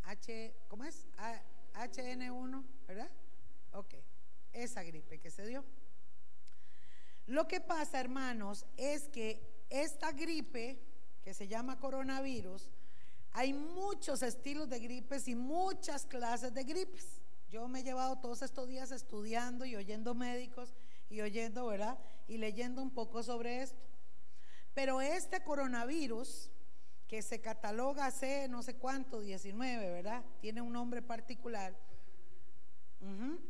[0.05, 1.07] H ¿cómo es?
[1.75, 3.11] HN1, ¿verdad?
[3.73, 3.95] Ok,
[4.53, 5.65] esa gripe que se dio.
[7.27, 10.79] Lo que pasa, hermanos, es que esta gripe,
[11.22, 12.68] que se llama coronavirus,
[13.33, 17.20] hay muchos estilos de gripes y muchas clases de gripes.
[17.51, 20.75] Yo me he llevado todos estos días estudiando y oyendo médicos
[21.09, 21.98] y oyendo, ¿verdad?
[22.29, 23.81] Y leyendo un poco sobre esto.
[24.75, 26.51] Pero este coronavirus,
[27.09, 30.25] que se cataloga C no sé cuánto, 19, ¿verdad?
[30.40, 31.75] Tiene un nombre particular.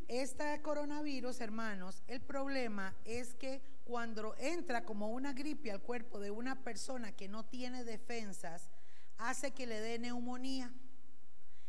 [0.08, 6.30] Este coronavirus, hermanos, el problema es que cuando entra como una gripe al cuerpo de
[6.30, 8.70] una persona que no tiene defensas,
[9.18, 10.72] hace que le dé neumonía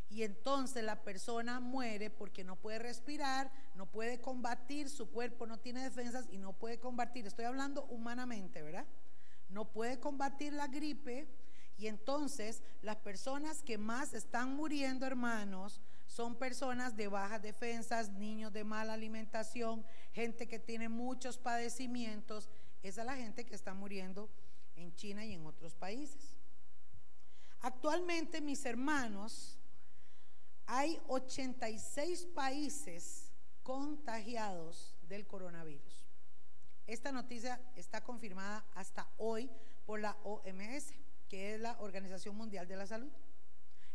[0.09, 5.59] y entonces la persona muere porque no puede respirar, no puede combatir, su cuerpo no
[5.59, 7.25] tiene defensas y no puede combatir.
[7.25, 8.85] Estoy hablando humanamente, ¿verdad?
[9.49, 11.27] No puede combatir la gripe
[11.77, 15.81] y entonces las personas que más están muriendo, hermanos,
[16.13, 22.51] son personas de bajas defensas, niños de mala alimentación, gente que tiene muchos padecimientos.
[22.83, 24.29] Esa es la gente que está muriendo
[24.75, 26.37] en China y en otros países.
[27.61, 29.57] Actualmente mis hermanos,
[30.67, 33.31] hay 86 países
[33.63, 36.05] contagiados del coronavirus.
[36.85, 39.49] Esta noticia está confirmada hasta hoy
[39.87, 40.93] por la OMS,
[41.27, 43.11] que es la Organización Mundial de la Salud.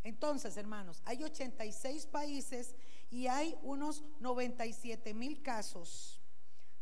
[0.03, 2.75] Entonces, hermanos, hay 86 países
[3.11, 6.21] y hay unos 97 mil casos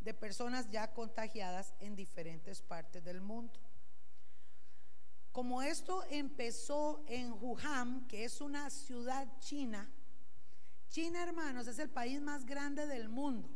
[0.00, 3.58] de personas ya contagiadas en diferentes partes del mundo.
[5.32, 9.90] Como esto empezó en Wuhan, que es una ciudad china,
[10.88, 13.50] China, hermanos, es el país más grande del mundo.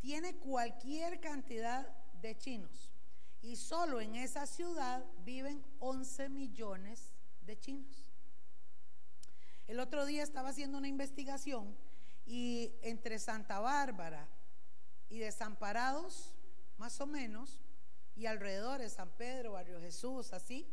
[0.00, 1.86] Tiene cualquier cantidad
[2.20, 2.90] de chinos.
[3.40, 8.07] Y solo en esa ciudad viven 11 millones de chinos.
[9.68, 11.76] El otro día estaba haciendo una investigación
[12.24, 14.26] y entre Santa Bárbara
[15.10, 16.34] y Desamparados,
[16.78, 17.60] más o menos,
[18.16, 20.66] y alrededor de San Pedro, Barrio Jesús, así,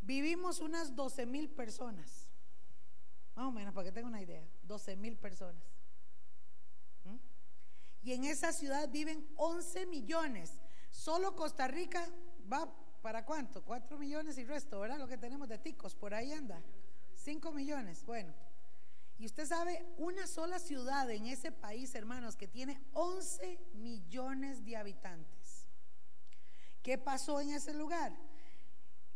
[0.00, 2.26] vivimos unas 12 mil personas.
[3.34, 5.62] Más o menos, para que tenga una idea, 12 mil personas.
[7.04, 7.16] ¿Mm?
[8.02, 10.58] Y en esa ciudad viven 11 millones.
[10.90, 12.08] Solo Costa Rica
[12.50, 13.62] va para cuánto?
[13.62, 14.98] 4 millones y resto, ¿verdad?
[14.98, 16.62] Lo que tenemos de ticos, por ahí anda.
[17.26, 18.32] 5 millones, bueno.
[19.18, 24.76] Y usted sabe, una sola ciudad en ese país, hermanos, que tiene 11 millones de
[24.76, 25.66] habitantes.
[26.84, 28.16] ¿Qué pasó en ese lugar?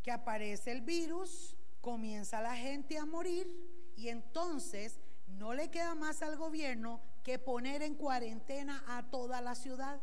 [0.02, 3.46] Que aparece el virus, comienza la gente a morir
[3.94, 9.54] y entonces no le queda más al gobierno que poner en cuarentena a toda la
[9.54, 10.00] ciudad.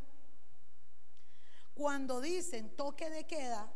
[1.74, 3.70] Cuando dicen toque de queda,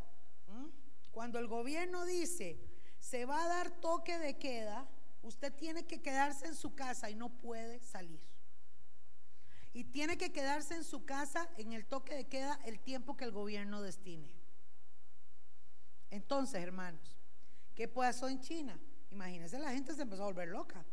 [1.11, 2.70] cuando el gobierno dice
[3.01, 4.87] se va a dar toque de queda,
[5.23, 8.21] usted tiene que quedarse en su casa y no puede salir.
[9.73, 13.25] Y tiene que quedarse en su casa en el toque de queda el tiempo que
[13.25, 14.31] el gobierno destine.
[16.11, 17.17] Entonces, hermanos,
[17.73, 18.79] ¿qué pasó en China?
[19.09, 20.85] Imagínense, la gente se empezó a volver loca.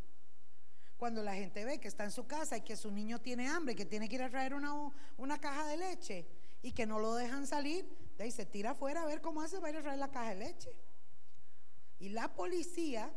[0.97, 3.77] Cuando la gente ve que está en su casa y que su niño tiene hambre,
[3.77, 4.73] que tiene que ir a traer una,
[5.19, 6.27] una caja de leche
[6.63, 9.61] y que no lo dejan salir, de ahí se tira afuera a ver cómo hace
[9.61, 10.75] para ir a traer la caja de leche.
[11.99, 13.13] Y la policía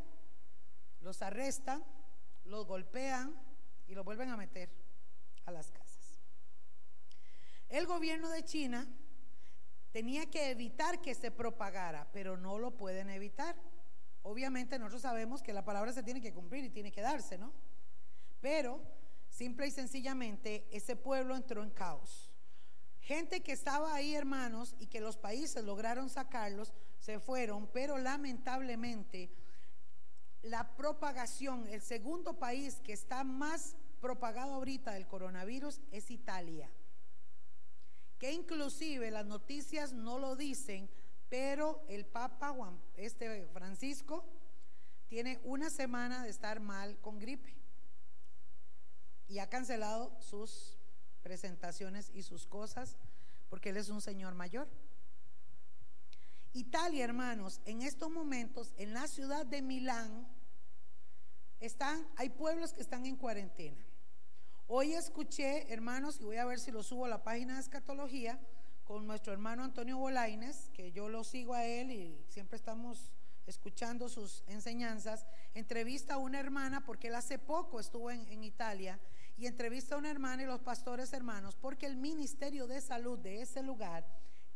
[1.02, 1.84] los arrestan,
[2.46, 3.36] los golpean
[3.88, 4.70] y los vuelven a meter
[5.46, 6.20] a las casas.
[7.70, 8.88] El gobierno de China
[9.92, 13.56] tenía que evitar que se propagara, pero no lo pueden evitar.
[14.24, 17.54] Obviamente nosotros sabemos que la palabra se tiene que cumplir y tiene que darse, ¿no?
[18.40, 18.82] Pero
[19.30, 22.32] simple y sencillamente ese pueblo entró en caos.
[23.00, 29.32] Gente que estaba ahí, hermanos, y que los países lograron sacarlos, se fueron, pero lamentablemente
[30.44, 36.70] la propagación, el segundo país que está más propagado ahorita del coronavirus es Italia.
[38.20, 40.90] Que inclusive las noticias no lo dicen,
[41.28, 44.24] pero el Papa Juan, este Francisco,
[45.08, 47.56] tiene una semana de estar mal con gripe
[49.28, 50.78] y ha cancelado sus
[51.24, 52.96] presentaciones y sus cosas
[53.50, 54.70] porque él es un señor mayor.
[56.54, 60.28] Italia, hermanos, en estos momentos, en la ciudad de Milán,
[61.62, 63.86] están, hay pueblos que están en cuarentena.
[64.68, 68.40] Hoy escuché, hermanos, y voy a ver si lo subo a la página de escatología,
[68.84, 73.12] con nuestro hermano Antonio Bolaines, que yo lo sigo a él y siempre estamos
[73.46, 79.00] escuchando sus enseñanzas, entrevista a una hermana, porque él hace poco estuvo en, en Italia,
[79.38, 83.42] y entrevista a una hermana y los pastores hermanos, porque el Ministerio de Salud de
[83.42, 84.06] ese lugar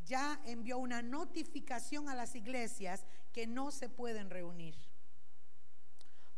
[0.05, 4.75] ya envió una notificación a las iglesias que no se pueden reunir.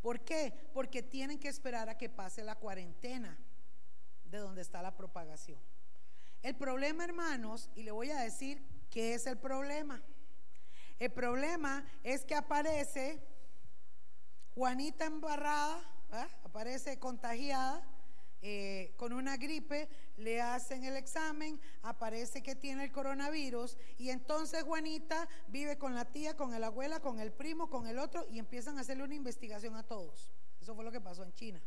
[0.01, 0.53] ¿Por qué?
[0.73, 3.37] Porque tienen que esperar a que pase la cuarentena
[4.25, 5.59] de donde está la propagación.
[6.43, 10.01] El problema, hermanos, y le voy a decir qué es el problema.
[10.99, 13.21] El problema es que aparece
[14.55, 15.81] Juanita embarrada,
[16.43, 17.83] aparece contagiada
[18.41, 24.63] eh, con una gripe, le hacen el examen, aparece que tiene el coronavirus y entonces
[24.63, 28.39] Juanita vive con la tía, con el abuela, con el primo, con el otro y
[28.39, 30.33] empiezan a hacerle una investigación a todos.
[30.59, 31.61] Eso fue lo que pasó en China.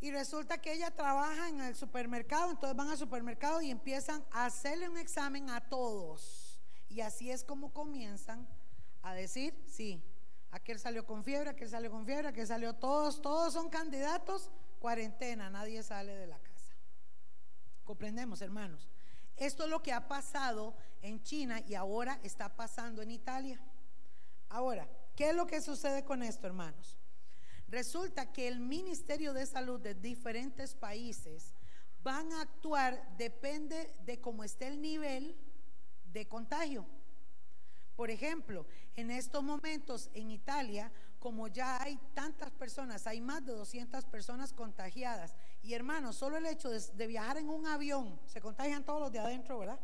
[0.00, 4.46] Y resulta que ella trabaja en el supermercado, entonces van al supermercado y empiezan a
[4.46, 6.58] hacerle un examen a todos.
[6.88, 8.48] Y así es como comienzan
[9.02, 10.02] a decir, sí,
[10.50, 14.50] aquel salió con fiebre, aquel salió con fiebre, aquel salió, todos, todos son candidatos,
[14.80, 16.74] cuarentena, nadie sale de la casa.
[17.84, 18.88] Comprendemos, hermanos.
[19.36, 23.60] Esto es lo que ha pasado en China y ahora está pasando en Italia.
[24.48, 26.98] Ahora, ¿qué es lo que sucede con esto, hermanos?
[27.68, 31.54] Resulta que el Ministerio de Salud de diferentes países
[32.02, 35.36] van a actuar, depende de cómo esté el nivel
[36.04, 36.86] de contagio.
[37.94, 38.66] Por ejemplo,
[38.96, 44.54] en estos momentos en Italia, como ya hay tantas personas, hay más de 200 personas
[44.54, 45.36] contagiadas.
[45.62, 49.18] Y hermanos, solo el hecho de, viajar en un avión, se contagian todos los de
[49.18, 49.78] adentro, ¿verdad?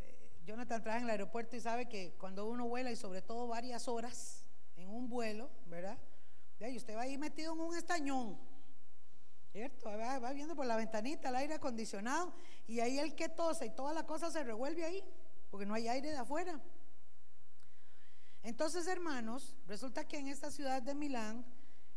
[0.00, 3.46] Eh, Jonathan trabaja en el aeropuerto y sabe que cuando uno vuela y sobre todo
[3.46, 4.44] varias horas
[4.74, 5.98] en un vuelo, ¿verdad?
[6.58, 8.36] Y usted va ahí metido en un estañón,
[9.52, 9.86] ¿cierto?
[9.86, 12.34] Va, va viendo por la ventanita el aire acondicionado
[12.66, 15.04] y ahí el que tose y toda la cosa se revuelve ahí
[15.50, 16.60] porque no hay aire de afuera.
[18.44, 21.46] Entonces, hermanos, resulta que en esta ciudad de Milán,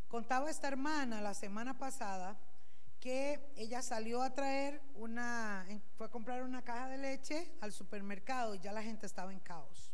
[0.07, 2.39] contaba esta hermana la semana pasada
[3.01, 5.67] que ella salió a traer una,
[5.97, 9.41] fue a comprar una caja de leche al supermercado y ya la gente estaba en
[9.41, 9.91] caos.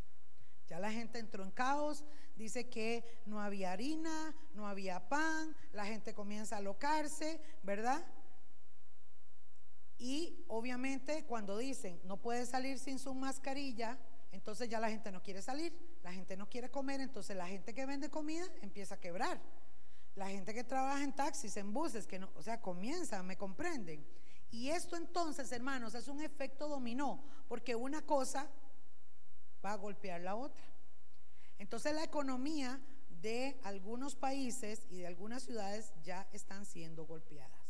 [0.67, 5.87] Ya la gente entró en caos, dice que no había harina, no había pan, la
[5.87, 8.05] gente comienza a alocarse, ¿verdad?
[9.97, 13.97] Y obviamente cuando dicen no puede salir sin su mascarilla,
[14.31, 15.73] entonces ya la gente no quiere salir,
[16.03, 19.41] la gente no quiere comer, entonces la gente que vende comida empieza a quebrar.
[20.15, 24.05] La gente que trabaja en taxis, en buses, que no, o sea, comienza, me comprenden.
[24.51, 28.47] Y esto entonces, hermanos, es un efecto dominó, porque una cosa
[29.65, 30.63] va a golpear la otra.
[31.57, 32.79] Entonces la economía
[33.21, 37.63] de algunos países y de algunas ciudades ya están siendo golpeadas.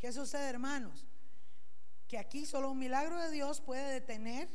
[0.00, 1.06] ¿Qué sucede, hermanos?
[2.08, 4.48] Que aquí solo un milagro de Dios puede detener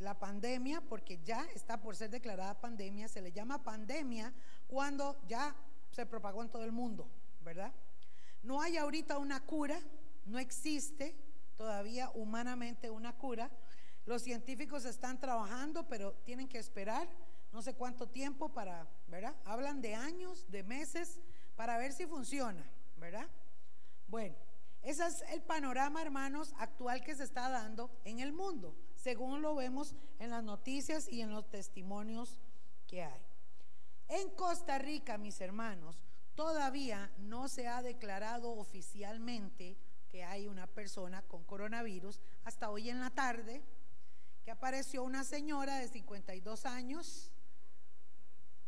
[0.00, 4.32] la pandemia, porque ya está por ser declarada pandemia, se le llama pandemia
[4.66, 5.54] cuando ya
[5.90, 7.08] se propagó en todo el mundo,
[7.42, 7.72] ¿verdad?
[8.42, 9.80] No hay ahorita una cura,
[10.24, 11.16] no existe
[11.56, 13.50] todavía humanamente una cura.
[14.06, 17.08] Los científicos están trabajando, pero tienen que esperar
[17.52, 19.34] no sé cuánto tiempo para, ¿verdad?
[19.44, 21.20] Hablan de años, de meses,
[21.56, 22.64] para ver si funciona,
[22.96, 23.28] ¿verdad?
[24.06, 24.36] Bueno,
[24.82, 29.54] ese es el panorama, hermanos, actual que se está dando en el mundo, según lo
[29.54, 32.38] vemos en las noticias y en los testimonios
[32.86, 33.22] que hay.
[34.08, 36.02] En Costa Rica, mis hermanos,
[36.34, 39.78] todavía no se ha declarado oficialmente
[40.10, 42.20] que hay una persona con coronavirus.
[42.44, 43.62] Hasta hoy en la tarde,
[44.44, 47.30] que apareció una señora de 52 años.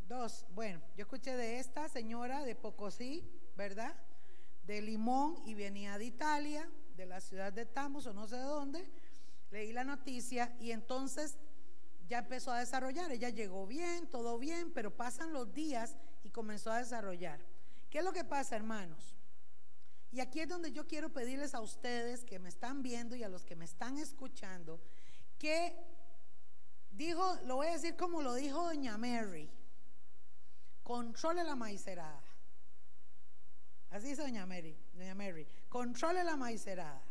[0.07, 3.95] Dos, bueno, yo escuché de esta señora de Pocosí, ¿verdad?
[4.65, 8.43] De Limón y venía de Italia, de la ciudad de Tamos o no sé de
[8.43, 8.91] dónde.
[9.53, 11.37] Leí la noticia y entonces
[12.09, 13.13] ya empezó a desarrollar.
[13.13, 15.95] Ella llegó bien, todo bien, pero pasan los días
[16.25, 17.39] y comenzó a desarrollar.
[17.91, 19.15] ¿Qué es lo que pasa, hermanos?
[20.11, 23.29] Y aquí es donde yo quiero pedirles a ustedes que me están viendo y a
[23.29, 24.81] los que me están escuchando,
[25.39, 25.77] que
[26.91, 29.51] dijo, lo voy a decir como lo dijo doña Mary,
[30.83, 32.25] controle la maicerada.
[33.91, 37.03] Así dice doña Mary, doña Mary, controle la maicerada.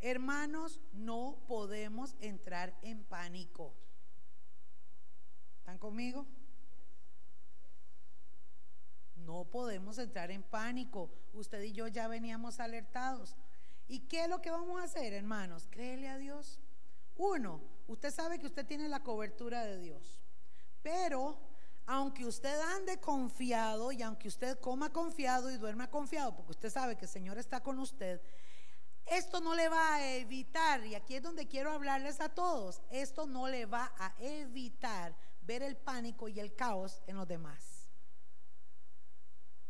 [0.00, 3.74] Hermanos, no podemos entrar en pánico.
[5.58, 6.26] ¿Están conmigo?
[9.16, 11.10] No podemos entrar en pánico.
[11.32, 13.36] Usted y yo ya veníamos alertados.
[13.88, 15.66] ¿Y qué es lo que vamos a hacer, hermanos?
[15.70, 16.60] Créele a Dios.
[17.16, 20.20] Uno, usted sabe que usted tiene la cobertura de Dios.
[20.82, 21.38] Pero,
[21.86, 26.96] aunque usted ande confiado y aunque usted coma confiado y duerma confiado, porque usted sabe
[26.96, 28.20] que el Señor está con usted,
[29.06, 33.26] esto no le va a evitar, y aquí es donde quiero hablarles a todos, esto
[33.26, 37.88] no le va a evitar ver el pánico y el caos en los demás.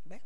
[0.04, 0.22] ¿Ve?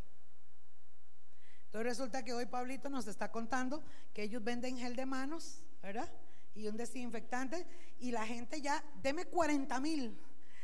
[1.65, 3.83] Entonces resulta que hoy Pablito nos está contando
[4.15, 6.11] que ellos venden gel de manos, ¿verdad?
[6.55, 7.67] Y un desinfectante
[7.99, 10.21] y la gente ya, deme 40 mil,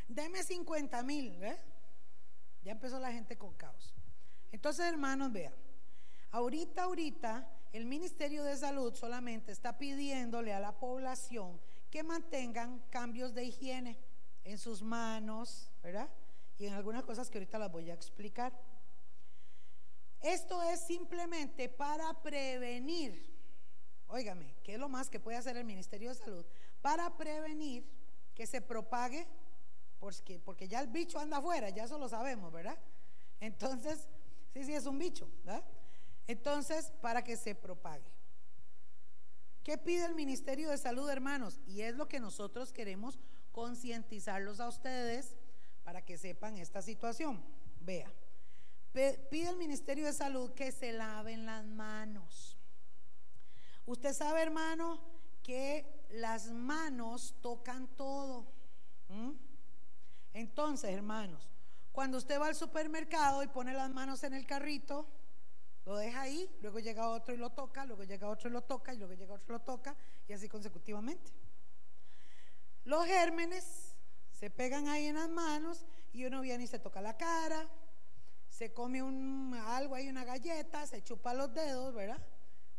[0.06, 1.58] deme 50 mil, ¿ve?
[2.62, 3.94] Ya empezó la gente con caos.
[4.52, 5.54] Entonces, hermanos, vean,
[6.30, 11.60] ahorita, ahorita, el Ministerio de Salud solamente está pidiéndole a la población
[11.90, 13.98] que mantengan cambios de higiene
[14.44, 16.08] en sus manos, ¿verdad?
[16.58, 18.58] Y en algunas cosas que ahorita las voy a explicar.
[20.22, 23.30] Esto es simplemente para prevenir,
[24.08, 26.46] óigame, ¿qué es lo más que puede hacer el Ministerio de Salud?
[26.80, 27.84] Para prevenir
[28.34, 29.26] que se propague,
[29.98, 32.78] porque, porque ya el bicho anda afuera, ya eso lo sabemos, ¿verdad?
[33.38, 34.08] Entonces,
[34.54, 35.62] sí, sí, es un bicho, ¿verdad?
[36.26, 38.10] Entonces, para que se propague.
[39.62, 41.60] ¿Qué pide el Ministerio de Salud, hermanos?
[41.66, 43.18] Y es lo que nosotros queremos
[43.52, 45.34] concientizarlos a ustedes
[45.82, 47.42] para que sepan esta situación.
[47.80, 48.12] Vea,
[48.92, 52.56] pide el Ministerio de Salud que se laven las manos.
[53.86, 55.00] Usted sabe, hermano,
[55.42, 58.46] que las manos tocan todo.
[60.32, 61.48] Entonces, hermanos,
[61.92, 65.08] cuando usted va al supermercado y pone las manos en el carrito,
[65.86, 68.92] lo deja ahí, luego llega otro y lo toca, luego llega otro y lo toca,
[68.92, 69.96] y luego llega otro y lo toca,
[70.28, 71.32] y así consecutivamente.
[72.84, 73.96] Los gérmenes
[74.32, 77.68] se pegan ahí en las manos y uno viene y se toca la cara,
[78.48, 82.20] se come un, algo ahí, una galleta, se chupa los dedos, ¿verdad?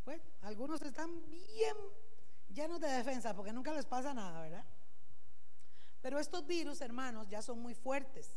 [0.04, 1.76] Bueno, algunos están bien
[2.50, 4.64] llenos de defensa porque nunca les pasa nada, ¿verdad?
[6.02, 8.36] Pero estos virus, hermanos, ya son muy fuertes.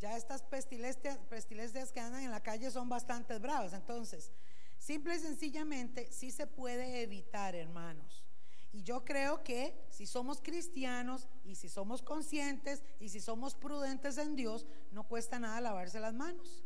[0.00, 3.74] Ya estas pestilencias, que andan en la calle son bastante bravas.
[3.74, 4.32] Entonces,
[4.78, 8.24] simple y sencillamente, sí se puede evitar, hermanos.
[8.72, 14.16] Y yo creo que si somos cristianos y si somos conscientes y si somos prudentes
[14.16, 16.64] en Dios, no cuesta nada lavarse las manos.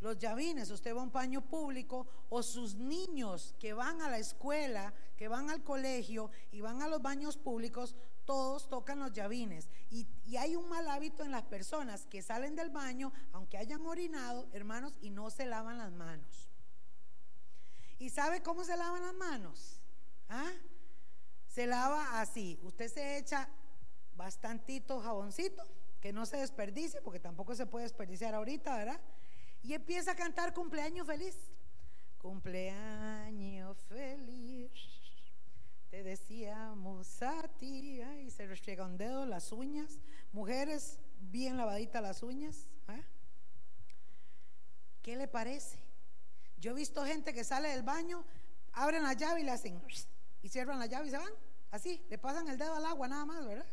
[0.00, 4.18] Los llavines, usted va a un paño público o sus niños que van a la
[4.18, 9.68] escuela, que van al colegio y van a los baños públicos, todos tocan los llavines.
[9.90, 10.06] Y,
[10.36, 14.98] hay un mal hábito en las personas que salen del baño, aunque hayan orinado, hermanos,
[15.00, 16.48] y no se lavan las manos.
[17.98, 19.80] ¿Y sabe cómo se lavan las manos?
[20.28, 20.50] ¿Ah?
[21.46, 22.58] Se lava así.
[22.62, 23.48] Usted se echa
[24.16, 25.62] bastantito jaboncito,
[26.00, 29.00] que no se desperdicie, porque tampoco se puede desperdiciar ahorita, ¿verdad?
[29.62, 31.36] Y empieza a cantar cumpleaños feliz.
[32.18, 35.03] Cumpleaños feliz.
[35.94, 38.02] Te decíamos a ti.
[38.02, 40.00] Y se restriega un dedo, las uñas.
[40.32, 42.66] Mujeres, bien lavaditas las uñas.
[42.88, 43.00] ¿ah?
[45.02, 45.78] ¿Qué le parece?
[46.58, 48.24] Yo he visto gente que sale del baño,
[48.72, 49.80] abren la llave y le hacen
[50.42, 51.32] y cierran la llave y se van.
[51.70, 53.66] Así, le pasan el dedo al agua nada más, ¿verdad?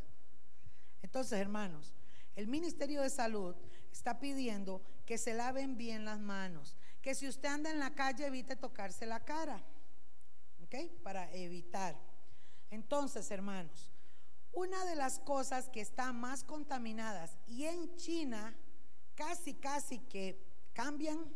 [1.01, 1.91] Entonces, hermanos,
[2.35, 3.55] el Ministerio de Salud
[3.91, 8.27] está pidiendo que se laven bien las manos, que si usted anda en la calle
[8.27, 9.63] evite tocarse la cara,
[10.61, 10.75] ¿ok?
[11.01, 12.10] Para evitar.
[12.91, 13.89] Entonces, hermanos,
[14.51, 18.53] una de las cosas que están más contaminadas y en China
[19.15, 20.37] casi, casi que
[20.73, 21.33] cambian,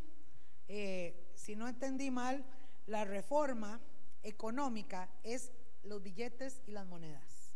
[0.68, 2.44] eh, si no entendí mal,
[2.88, 3.80] la reforma
[4.22, 5.54] económica es
[5.84, 7.54] los billetes y las monedas.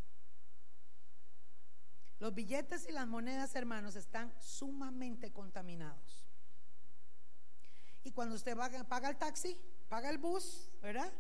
[2.20, 6.26] Los billetes y las monedas, hermanos, están sumamente contaminados.
[8.06, 8.56] Y cuando usted
[8.88, 11.12] paga, el taxi, paga el bus, ¿verdad?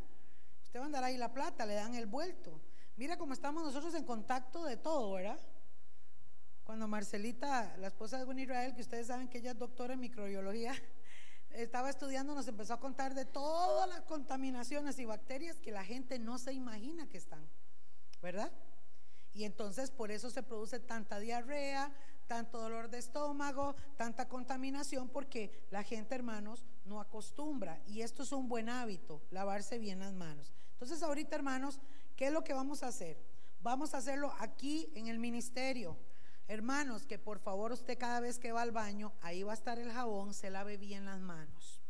[0.63, 2.61] Usted va a andar ahí la plata, le dan el vuelto.
[2.99, 5.39] Mira cómo estamos nosotros en contacto de todo, ¿verdad?
[6.65, 10.01] Cuando Marcelita, la esposa de Gwen Israel, que ustedes saben que ella es doctora en
[10.01, 10.73] microbiología,
[11.51, 16.19] estaba estudiando, nos empezó a contar de todas las contaminaciones y bacterias que la gente
[16.19, 17.47] no se imagina que están,
[18.21, 18.51] ¿verdad?
[19.31, 21.93] Y entonces por eso se produce tanta diarrea,
[22.27, 27.81] tanto dolor de estómago, tanta contaminación, porque la gente, hermanos, no acostumbra.
[27.87, 30.53] Y esto es un buen hábito, lavarse bien las manos.
[30.73, 31.79] Entonces ahorita, hermanos,
[32.19, 33.17] ¿qué es lo que vamos a hacer?
[33.61, 35.97] Vamos a hacerlo aquí en el ministerio.
[36.49, 39.79] Hermanos, que por favor usted cada vez que va al baño, ahí va a estar
[39.79, 41.81] el jabón, se lave bien las manos.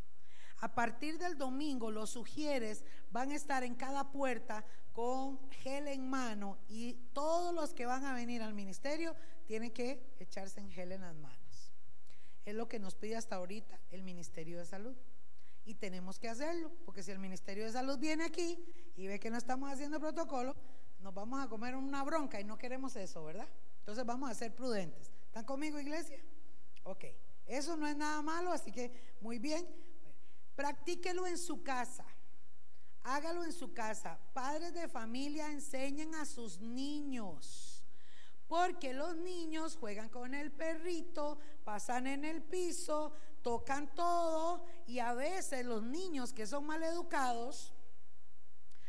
[0.59, 4.63] A partir del domingo, los sugieres van a estar en cada puerta
[4.93, 9.15] con gel en mano y todos los que van a venir al ministerio
[9.47, 11.73] tienen que echarse en gel en las manos.
[12.45, 14.95] Es lo que nos pide hasta ahorita el Ministerio de Salud.
[15.69, 18.57] Y tenemos que hacerlo, porque si el Ministerio de Salud viene aquí
[18.95, 20.55] y ve que no estamos haciendo protocolo,
[20.99, 23.47] nos vamos a comer una bronca y no queremos eso, ¿verdad?
[23.77, 25.11] Entonces vamos a ser prudentes.
[25.27, 26.17] ¿Están conmigo, iglesia?
[26.85, 27.05] Ok.
[27.45, 28.91] Eso no es nada malo, así que
[29.21, 29.63] muy bien.
[30.55, 32.03] Practíquelo en su casa.
[33.03, 34.17] Hágalo en su casa.
[34.33, 37.85] Padres de familia enseñen a sus niños.
[38.47, 43.13] Porque los niños juegan con el perrito, pasan en el piso,
[43.43, 47.71] tocan todo y a veces los niños que son mal educados,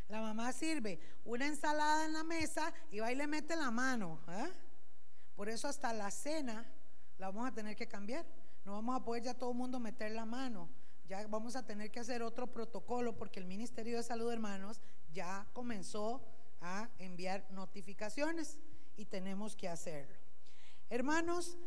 [0.09, 4.18] la mamá sirve una ensalada en la mesa y va y le mete la mano.
[4.28, 4.51] ¿eh?
[5.36, 6.64] Por eso hasta la cena
[7.18, 8.24] la vamos a tener que cambiar.
[8.64, 10.70] No vamos a poder ya todo el mundo meter la mano.
[11.07, 14.80] Ya vamos a tener que hacer otro protocolo porque el Ministerio de Salud, hermanos,
[15.12, 16.24] ya comenzó
[16.62, 18.59] a enviar notificaciones
[18.96, 20.16] y tenemos que hacerlo.
[20.88, 21.59] Hermanos,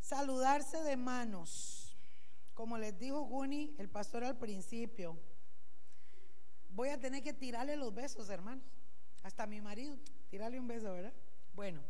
[0.00, 1.83] saludarse de manos.
[2.54, 5.18] Como les dijo Guni, el pastor al principio,
[6.70, 8.64] voy a tener que tirarle los besos, hermanos.
[9.22, 9.98] Hasta mi marido,
[10.30, 11.12] tirarle un beso, ¿verdad?
[11.54, 11.82] Bueno,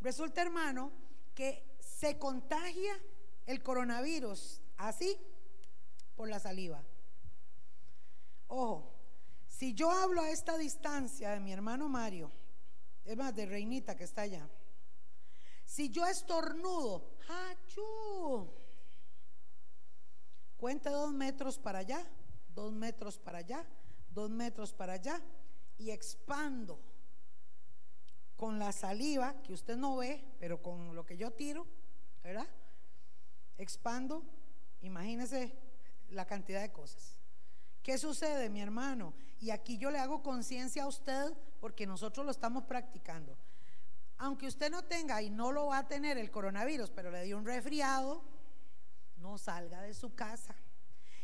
[0.00, 0.92] Resulta, hermano,
[1.34, 2.92] que se contagia
[3.46, 5.16] el coronavirus así
[6.14, 6.82] por la saliva.
[8.48, 8.94] Ojo,
[9.48, 12.30] si yo hablo a esta distancia de mi hermano Mario,
[13.04, 14.48] es más, de Reinita que está allá,
[15.64, 18.48] si yo estornudo, ¡achú!
[20.66, 22.04] Cuente dos metros para allá,
[22.52, 23.64] dos metros para allá,
[24.10, 25.22] dos metros para allá
[25.78, 26.80] y expando
[28.34, 31.68] con la saliva, que usted no ve, pero con lo que yo tiro,
[32.20, 32.48] ¿verdad?
[33.56, 34.24] Expando,
[34.80, 35.56] imagínese
[36.08, 37.16] la cantidad de cosas.
[37.80, 39.14] ¿Qué sucede, mi hermano?
[39.38, 43.38] Y aquí yo le hago conciencia a usted porque nosotros lo estamos practicando.
[44.18, 47.38] Aunque usted no tenga y no lo va a tener el coronavirus, pero le dio
[47.38, 48.24] un resfriado,
[49.26, 50.54] no salga de su casa.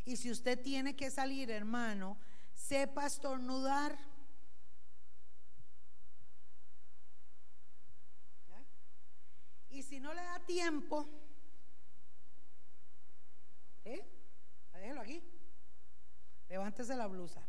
[0.04, 2.18] Y si usted tiene que salir, hermano,
[2.52, 3.96] sepa estornudar
[9.70, 11.08] Y si no le da tiempo,
[13.84, 14.04] ¿eh?
[14.74, 15.22] Déjelo aquí.
[16.50, 17.42] Levántese la blusa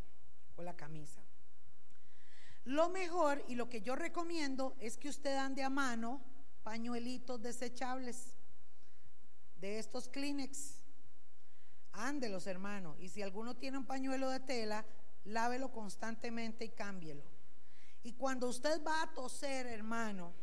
[0.55, 1.21] o la camisa.
[2.63, 6.21] Lo mejor y lo que yo recomiendo es que usted ande a mano
[6.63, 8.37] pañuelitos desechables
[9.63, 10.83] de estos Kleenex.
[11.93, 12.97] Ándelos, hermano.
[12.99, 14.85] Y si alguno tiene un pañuelo de tela,
[15.23, 17.23] lávelo constantemente y cámbielo.
[18.03, 20.33] Y cuando usted va a toser, hermano,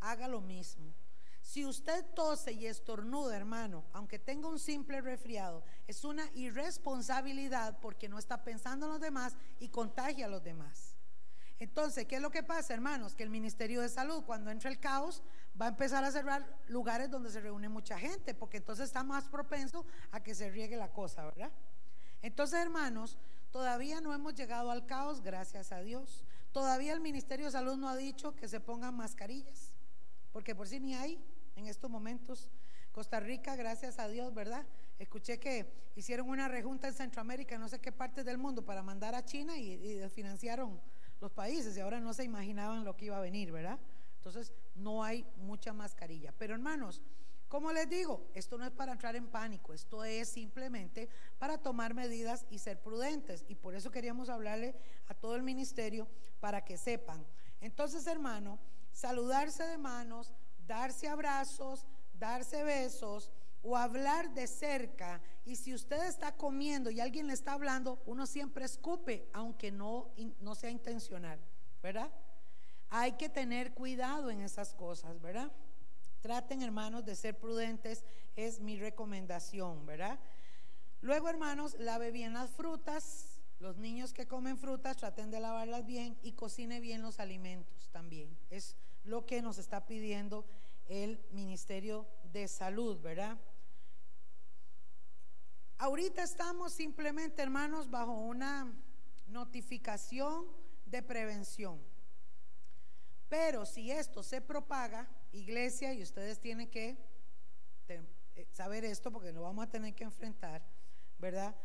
[0.00, 0.92] haga lo mismo.
[1.40, 8.08] Si usted tose y estornuda, hermano, aunque tenga un simple resfriado, es una irresponsabilidad porque
[8.08, 10.96] no está pensando en los demás y contagia a los demás.
[11.60, 13.14] Entonces, ¿qué es lo que pasa, hermanos?
[13.14, 15.22] Que el Ministerio de Salud, cuando entra el caos,
[15.60, 19.28] va a empezar a cerrar lugares donde se reúne mucha gente, porque entonces está más
[19.28, 21.50] propenso a que se riegue la cosa, ¿verdad?
[22.22, 23.18] Entonces, hermanos,
[23.50, 26.24] todavía no hemos llegado al caos, gracias a Dios.
[26.52, 29.74] Todavía el Ministerio de Salud no ha dicho que se pongan mascarillas,
[30.32, 31.22] porque por si ni hay
[31.56, 32.48] en estos momentos.
[32.92, 34.66] Costa Rica, gracias a Dios, ¿verdad?
[34.98, 39.14] Escuché que hicieron una rejunta en Centroamérica, no sé qué parte del mundo, para mandar
[39.14, 40.78] a China y, y financiaron
[41.20, 43.78] los países y ahora no se imaginaban lo que iba a venir, ¿verdad?
[44.16, 46.32] Entonces no hay mucha mascarilla.
[46.38, 47.02] Pero hermanos,
[47.52, 51.92] como les digo, esto no es para entrar en pánico, esto es simplemente para tomar
[51.92, 53.44] medidas y ser prudentes.
[53.46, 54.74] Y por eso queríamos hablarle
[55.08, 56.08] a todo el ministerio
[56.40, 57.26] para que sepan.
[57.60, 58.58] Entonces, hermano,
[58.90, 60.32] saludarse de manos,
[60.66, 63.30] darse abrazos, darse besos
[63.62, 65.20] o hablar de cerca.
[65.44, 70.10] Y si usted está comiendo y alguien le está hablando, uno siempre escupe, aunque no,
[70.40, 71.38] no sea intencional,
[71.82, 72.10] ¿verdad?
[72.94, 75.50] Hay que tener cuidado en esas cosas, ¿verdad?
[76.20, 78.04] Traten, hermanos, de ser prudentes,
[78.36, 80.20] es mi recomendación, ¿verdad?
[81.00, 83.40] Luego, hermanos, lave bien las frutas.
[83.60, 88.36] Los niños que comen frutas, traten de lavarlas bien y cocine bien los alimentos también.
[88.50, 90.44] Es lo que nos está pidiendo
[90.86, 93.38] el Ministerio de Salud, ¿verdad?
[95.78, 98.70] Ahorita estamos simplemente, hermanos, bajo una
[99.28, 100.46] notificación
[100.84, 101.91] de prevención.
[103.32, 106.98] Pero si esto se propaga, iglesia, y ustedes tienen que
[107.88, 110.62] eh, saber esto porque lo vamos a tener que enfrentar,
[111.18, 111.56] ¿verdad?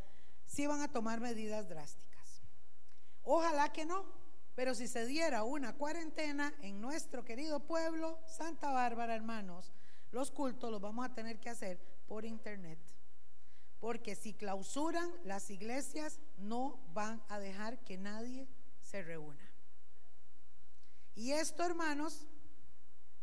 [0.45, 2.41] Si van a tomar medidas drásticas.
[3.21, 4.05] Ojalá que no,
[4.55, 9.73] pero si se diera una cuarentena en nuestro querido pueblo, Santa Bárbara, hermanos,
[10.11, 12.79] los cultos los vamos a tener que hacer por internet.
[13.81, 18.47] Porque si clausuran las iglesias, no van a dejar que nadie
[18.79, 19.46] se reúna.
[21.17, 22.27] Y esto, hermanos,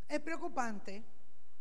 [0.08, 1.04] es preocupante.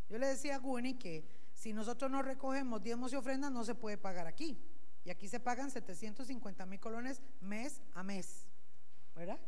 [0.09, 1.23] Yo le decía a Guni que
[1.53, 4.59] si nosotros no recogemos diezmos y ofrendas, no se puede pagar aquí.
[5.05, 8.47] Y aquí se pagan 750 mil colones mes a mes.
[9.13, 9.39] ¿Verdad?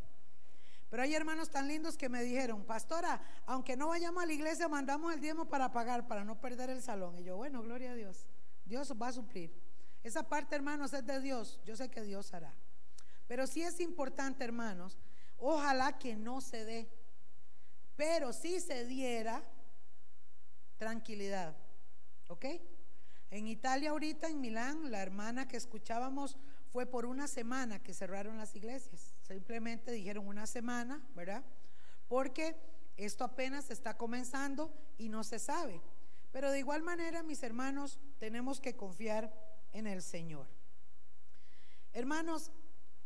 [0.91, 4.67] Pero hay hermanos tan lindos que me dijeron, pastora, aunque no vayamos a la iglesia,
[4.67, 7.17] mandamos el diezmo para pagar, para no perder el salón.
[7.17, 8.27] Y yo, bueno, gloria a Dios,
[8.63, 9.51] Dios va a suplir.
[10.03, 11.59] Esa parte, hermanos, es de Dios.
[11.65, 12.53] Yo sé que Dios hará.
[13.27, 14.99] Pero sí es importante, hermanos,
[15.37, 16.89] ojalá que no se dé.
[17.95, 19.43] Pero si se diera,
[20.77, 21.55] tranquilidad.
[22.27, 22.45] ¿Ok?
[23.31, 28.37] En Italia ahorita, en Milán, la hermana que escuchábamos fue por una semana que cerraron
[28.37, 29.13] las iglesias.
[29.21, 31.43] Simplemente dijeron una semana, ¿verdad?
[32.07, 32.55] Porque
[32.97, 35.81] esto apenas está comenzando y no se sabe.
[36.31, 39.33] Pero de igual manera, mis hermanos, tenemos que confiar
[39.71, 40.47] en el Señor.
[41.93, 42.51] Hermanos,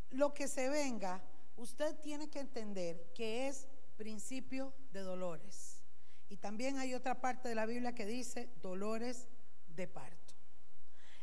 [0.10, 1.22] lo que se venga,
[1.60, 5.84] usted tiene que entender que es principio de dolores.
[6.30, 9.28] Y también hay otra parte de la Biblia que dice dolores
[9.76, 10.34] de parto.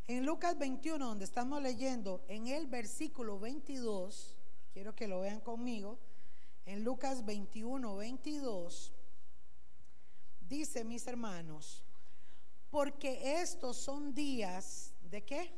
[0.06, 4.36] En Lucas 21, donde estamos leyendo, en el versículo 22,
[4.72, 5.98] quiero que lo vean conmigo,
[6.66, 8.92] en Lucas 21, 22,
[10.48, 11.82] dice mis hermanos,
[12.70, 15.50] porque estos son días de qué?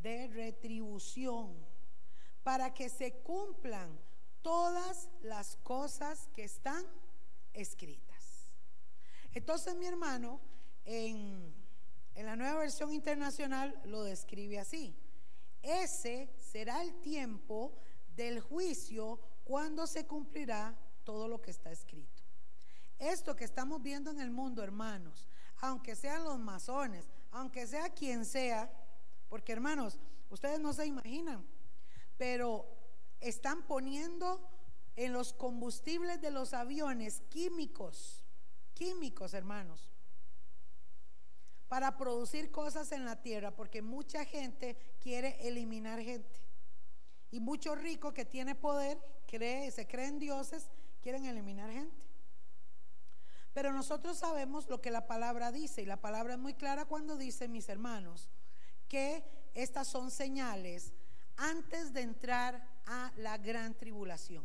[0.00, 1.54] De retribución,
[2.42, 3.98] para que se cumplan
[4.42, 6.84] todas las cosas que están
[7.52, 8.48] escritas.
[9.32, 10.40] Entonces mi hermano,
[10.84, 11.62] en
[12.14, 14.94] en la nueva versión internacional lo describe así.
[15.62, 17.72] Ese será el tiempo
[18.14, 22.22] del juicio cuando se cumplirá todo lo que está escrito.
[22.98, 25.26] Esto que estamos viendo en el mundo, hermanos,
[25.58, 28.70] aunque sean los masones, aunque sea quien sea,
[29.28, 29.98] porque hermanos,
[30.30, 31.44] ustedes no se imaginan,
[32.16, 32.66] pero
[33.20, 34.40] están poniendo
[34.96, 38.24] en los combustibles de los aviones químicos,
[38.74, 39.92] químicos, hermanos
[41.72, 46.38] para producir cosas en la tierra, porque mucha gente quiere eliminar gente.
[47.30, 50.68] Y muchos ricos que tienen poder, cree, se creen dioses,
[51.00, 52.06] quieren eliminar gente.
[53.54, 57.16] Pero nosotros sabemos lo que la palabra dice, y la palabra es muy clara cuando
[57.16, 58.28] dice, mis hermanos,
[58.86, 60.92] que estas son señales
[61.36, 64.44] antes de entrar a la gran tribulación.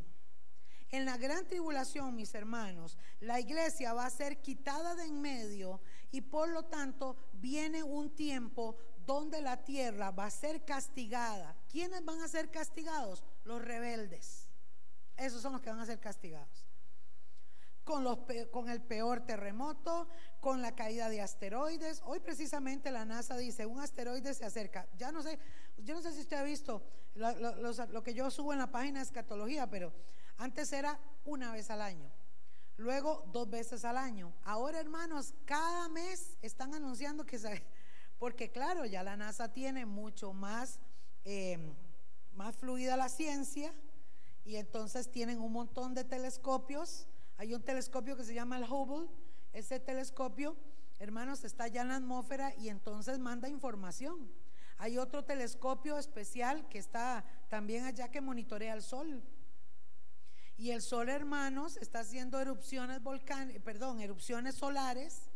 [0.89, 5.81] En la gran tribulación, mis hermanos, la iglesia va a ser quitada de en medio
[6.11, 11.55] y por lo tanto viene un tiempo donde la tierra va a ser castigada.
[11.69, 13.23] ¿Quiénes van a ser castigados?
[13.43, 14.47] Los rebeldes.
[15.17, 16.65] Esos son los que van a ser castigados.
[17.83, 18.19] Con, los,
[18.51, 20.09] con el peor terremoto,
[20.41, 22.01] con la caída de asteroides.
[22.05, 24.87] Hoy precisamente la NASA dice, un asteroide se acerca.
[24.97, 25.39] Ya no sé,
[25.77, 26.83] yo no sé si usted ha visto
[27.15, 29.91] lo, que yo subo en la página de escatología, pero
[30.37, 32.11] antes era una vez al año.
[32.77, 34.33] Luego dos veces al año.
[34.43, 37.63] Ahora, hermanos, cada mes están anunciando que se,
[38.19, 40.79] porque claro, ya la NASA tiene mucho más,
[41.23, 41.73] em,
[42.33, 43.73] más fluida la ciencia
[44.45, 47.07] y entonces tienen un montón de telescopios.
[47.37, 49.09] Hay un telescopio que se llama el Hubble.
[49.53, 50.55] Ese telescopio,
[50.99, 54.29] hermanos, está ya en la atmósfera y entonces manda información.
[54.77, 59.23] Hay otro telescopio especial que está también allá que monitorea el sol.
[60.55, 65.29] Y el sol, hermanos, está haciendo erupciones volcánicas, perdón, erupciones solares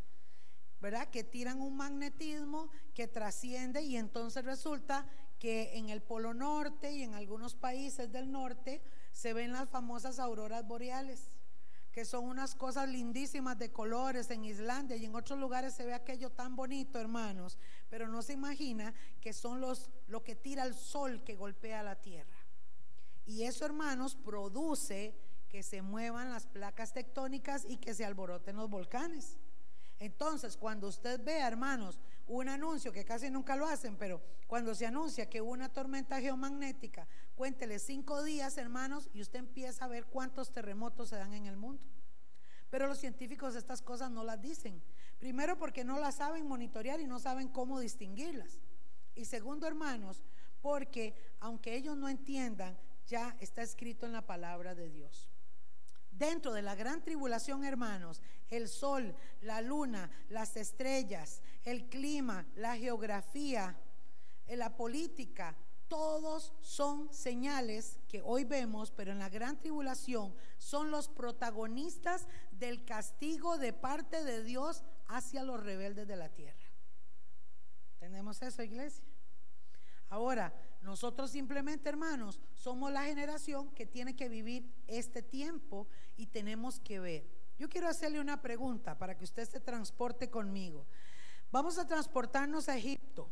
[0.82, 1.10] ¿verdad?
[1.10, 5.06] Que tiran un magnetismo que trasciende y entonces resulta
[5.38, 8.82] que en el Polo Norte y en algunos países del norte
[9.12, 11.32] se ven las famosas auroras boreales,
[11.92, 15.94] que son unas cosas lindísimas de colores en Islandia y en otros lugares se ve
[15.94, 17.60] aquello tan bonito, hermanos,
[17.92, 21.98] pero no se imagina que son los lo que tira el sol que golpea la
[21.98, 22.38] tierra.
[23.26, 25.14] Y eso, hermanos, produce
[25.50, 29.38] que se muevan las placas tectónicas y que se alboroten los volcanes.
[30.00, 34.86] Entonces, cuando usted vea, hermanos, un anuncio que casi nunca lo hacen, pero cuando se
[34.86, 40.54] anuncia que una tormenta geomagnética, cuéntele cinco días, hermanos, y usted empieza a ver cuántos
[40.54, 41.84] terremotos se dan en el mundo.
[42.70, 44.82] Pero los científicos estas cosas no las dicen.
[45.22, 48.60] Primero porque no las saben monitorear y no saben cómo distinguirlas.
[49.14, 50.24] Y segundo, hermanos,
[50.64, 55.30] porque aunque ellos no entiendan, ya está escrito en la palabra de Dios.
[56.10, 62.76] Dentro de la gran tribulación, hermanos, el sol, la luna, las estrellas, el clima, la
[62.76, 63.78] geografía,
[64.48, 65.56] eh, la política,
[65.88, 72.86] todos son señales que hoy vemos, pero en la gran tribulación son los protagonistas del
[72.86, 76.70] castigo de parte de Dios hacia los rebeldes de la tierra.
[77.99, 79.05] ¿Tenemos eso, iglesia?
[80.09, 85.88] Ahora, nosotros simplemente, hermanos, somos la generación que tiene que vivir este tiempo
[86.18, 87.28] y tenemos que ver.
[87.57, 90.88] Yo quiero hacerle una pregunta para que usted se transporte conmigo.
[91.51, 93.30] Vamos a transportarnos a Egipto.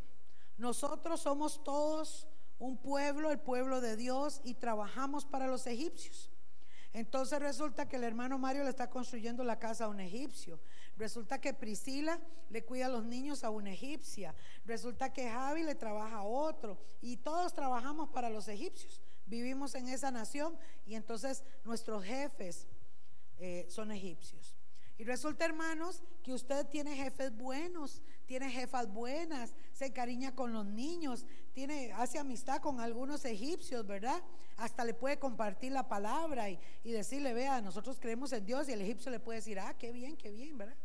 [0.57, 2.27] Nosotros somos todos
[2.59, 6.30] un pueblo, el pueblo de Dios, y trabajamos para los egipcios.
[6.93, 10.59] Entonces resulta que el hermano Mario le está construyendo la casa a un egipcio.
[11.00, 12.20] Resulta que Priscila
[12.50, 14.36] le cuida a los niños a una egipcia.
[14.66, 16.78] Resulta que Javi le trabaja a otro.
[17.02, 19.02] Y todos trabajamos para los egipcios.
[19.26, 22.68] Vivimos en esa nación y entonces nuestros jefes
[23.38, 24.58] eh, son egipcios.
[24.97, 30.66] Y resulta, hermanos, que usted tiene jefes buenos, tiene jefas buenas, se encariña con los
[30.66, 34.22] niños, tiene, hace amistad con algunos egipcios, ¿verdad?
[34.58, 38.74] Hasta le puede compartir la palabra y, y decirle, vea, nosotros creemos en Dios y
[38.74, 40.76] el egipcio le puede decir, ah, qué bien, qué bien, ¿verdad?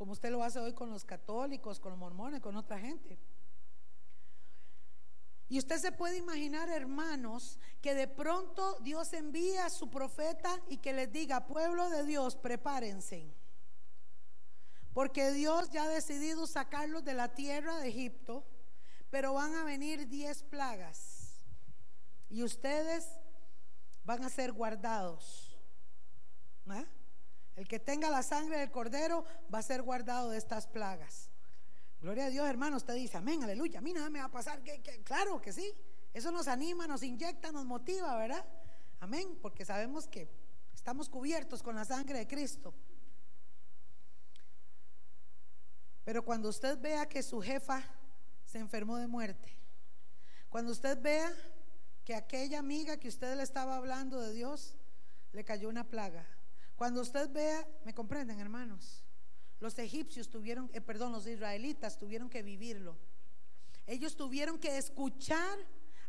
[0.00, 3.18] Como usted lo hace hoy con los católicos, con los mormones, con otra gente.
[5.46, 10.78] Y usted se puede imaginar, hermanos, que de pronto Dios envía a su profeta y
[10.78, 13.30] que les diga, pueblo de Dios, prepárense.
[14.94, 18.46] Porque Dios ya ha decidido sacarlos de la tierra de Egipto,
[19.10, 21.42] pero van a venir diez plagas.
[22.30, 23.06] Y ustedes
[24.04, 25.58] van a ser guardados.
[26.68, 26.86] ¿Ah?
[27.60, 31.28] El que tenga la sangre del cordero va a ser guardado de estas plagas.
[32.00, 32.78] Gloria a Dios, hermano.
[32.78, 33.80] Usted dice, amén, aleluya.
[33.80, 34.62] A mí nada me va a pasar.
[35.04, 35.70] Claro que sí.
[36.14, 38.46] Eso nos anima, nos inyecta, nos motiva, ¿verdad?
[38.98, 39.38] Amén.
[39.42, 40.26] Porque sabemos que
[40.72, 42.72] estamos cubiertos con la sangre de Cristo.
[46.02, 47.84] Pero cuando usted vea que su jefa
[48.46, 49.54] se enfermó de muerte,
[50.48, 51.30] cuando usted vea
[52.06, 54.78] que aquella amiga que usted le estaba hablando de Dios,
[55.32, 56.26] le cayó una plaga,
[56.80, 59.04] cuando usted vea, me comprenden hermanos,
[59.58, 62.96] los egipcios tuvieron, eh, perdón, los israelitas tuvieron que vivirlo.
[63.86, 65.58] Ellos tuvieron que escuchar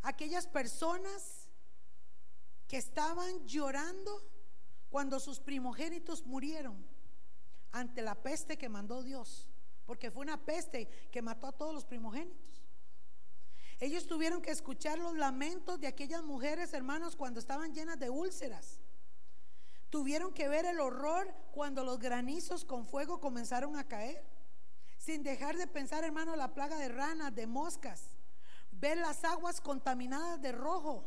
[0.01, 1.49] a aquellas personas
[2.69, 4.26] que estaban llorando
[4.89, 6.88] cuando sus primogénitos murieron
[7.74, 9.49] ante la peste que mandó Dios,
[9.86, 12.63] porque fue una peste que mató a todos los primogénitos.
[13.82, 18.80] Ellos tuvieron que escuchar los lamentos de aquellas mujeres, hermanos, cuando estaban llenas de úlceras
[19.91, 24.25] Tuvieron que ver el horror cuando los granizos con fuego comenzaron a caer.
[24.97, 28.09] Sin dejar de pensar, hermano, la plaga de ranas, de moscas.
[28.71, 31.03] Ver las aguas contaminadas de rojo.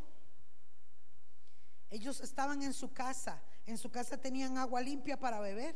[1.88, 3.42] Ellos estaban en su casa.
[3.64, 5.74] En su casa tenían agua limpia para beber.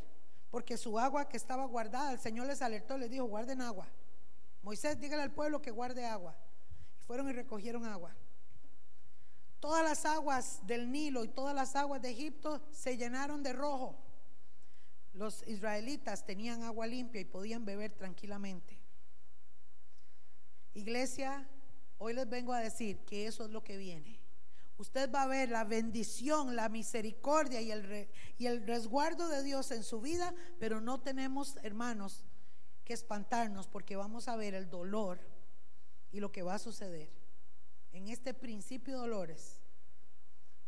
[0.50, 3.88] Porque su agua que estaba guardada, el Señor les alertó, les dijo, guarden agua.
[4.62, 6.36] Moisés, dígale al pueblo que guarde agua.
[7.00, 8.14] Y fueron y recogieron agua.
[9.60, 13.96] Todas las aguas del Nilo y todas las aguas de Egipto se llenaron de rojo.
[15.14, 18.78] Los israelitas tenían agua limpia y podían beber tranquilamente.
[20.74, 21.48] Iglesia,
[21.98, 24.20] hoy les vengo a decir que eso es lo que viene.
[24.76, 29.72] Usted va a ver la bendición, la misericordia y el, y el resguardo de Dios
[29.72, 32.24] en su vida, pero no tenemos, hermanos,
[32.84, 35.18] que espantarnos porque vamos a ver el dolor
[36.12, 37.17] y lo que va a suceder
[37.92, 39.60] en este principio de dolores.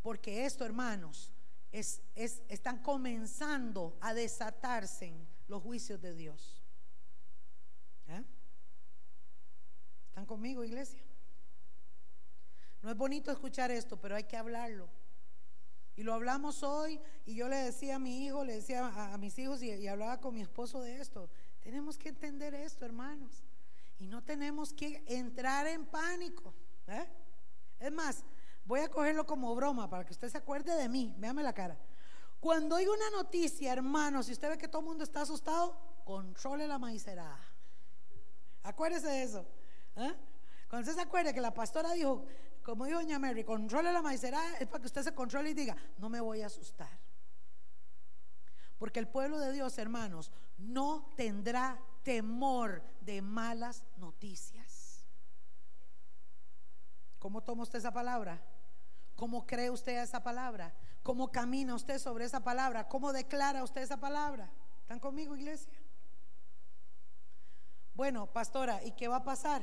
[0.02, 1.32] Porque esto, hermanos,
[1.72, 5.14] es, están comenzando a desatarse
[5.48, 6.62] los juicios de Dios.
[8.08, 8.24] ¿Eh?
[10.08, 11.02] ¿Están conmigo, iglesia?
[12.82, 14.88] No es bonito escuchar esto, pero hay que hablarlo.
[15.96, 19.38] Y lo hablamos hoy y yo le decía a mi hijo, le decía a, mis
[19.38, 21.28] hijos y, hablaba con mi esposo de esto.
[21.60, 23.44] Tenemos que entender esto, hermanos.
[23.98, 26.54] Y no tenemos que entrar en pánico.
[26.86, 27.06] ¿Eh?
[27.78, 28.24] Es más,
[28.64, 31.14] voy a cogerlo como broma para que usted se acuerde de mí.
[31.18, 31.78] Véame la cara.
[32.40, 36.66] Cuando hay una noticia, hermanos, si usted ve que todo el mundo está asustado, controle
[36.66, 37.40] la maicerada.
[38.62, 39.46] Acuérdese de eso.
[39.96, 40.14] ¿eh?
[40.68, 42.26] Cuando usted se acuerde que la pastora dijo,
[42.62, 45.76] como dijo doña Mary, controle la maicera, es para que usted se controle y diga,
[45.98, 46.98] no me voy a asustar.
[48.78, 54.59] Porque el pueblo de Dios, hermanos, no tendrá temor de malas noticias.
[57.20, 58.40] ¿Cómo toma usted esa palabra?
[59.14, 60.74] ¿Cómo cree usted esa palabra?
[61.02, 62.88] ¿Cómo camina usted sobre esa palabra?
[62.88, 64.50] ¿Cómo declara usted esa palabra?
[64.80, 65.78] ¿Están conmigo, iglesia?
[67.94, 69.62] Bueno, pastora, ¿y qué va a pasar?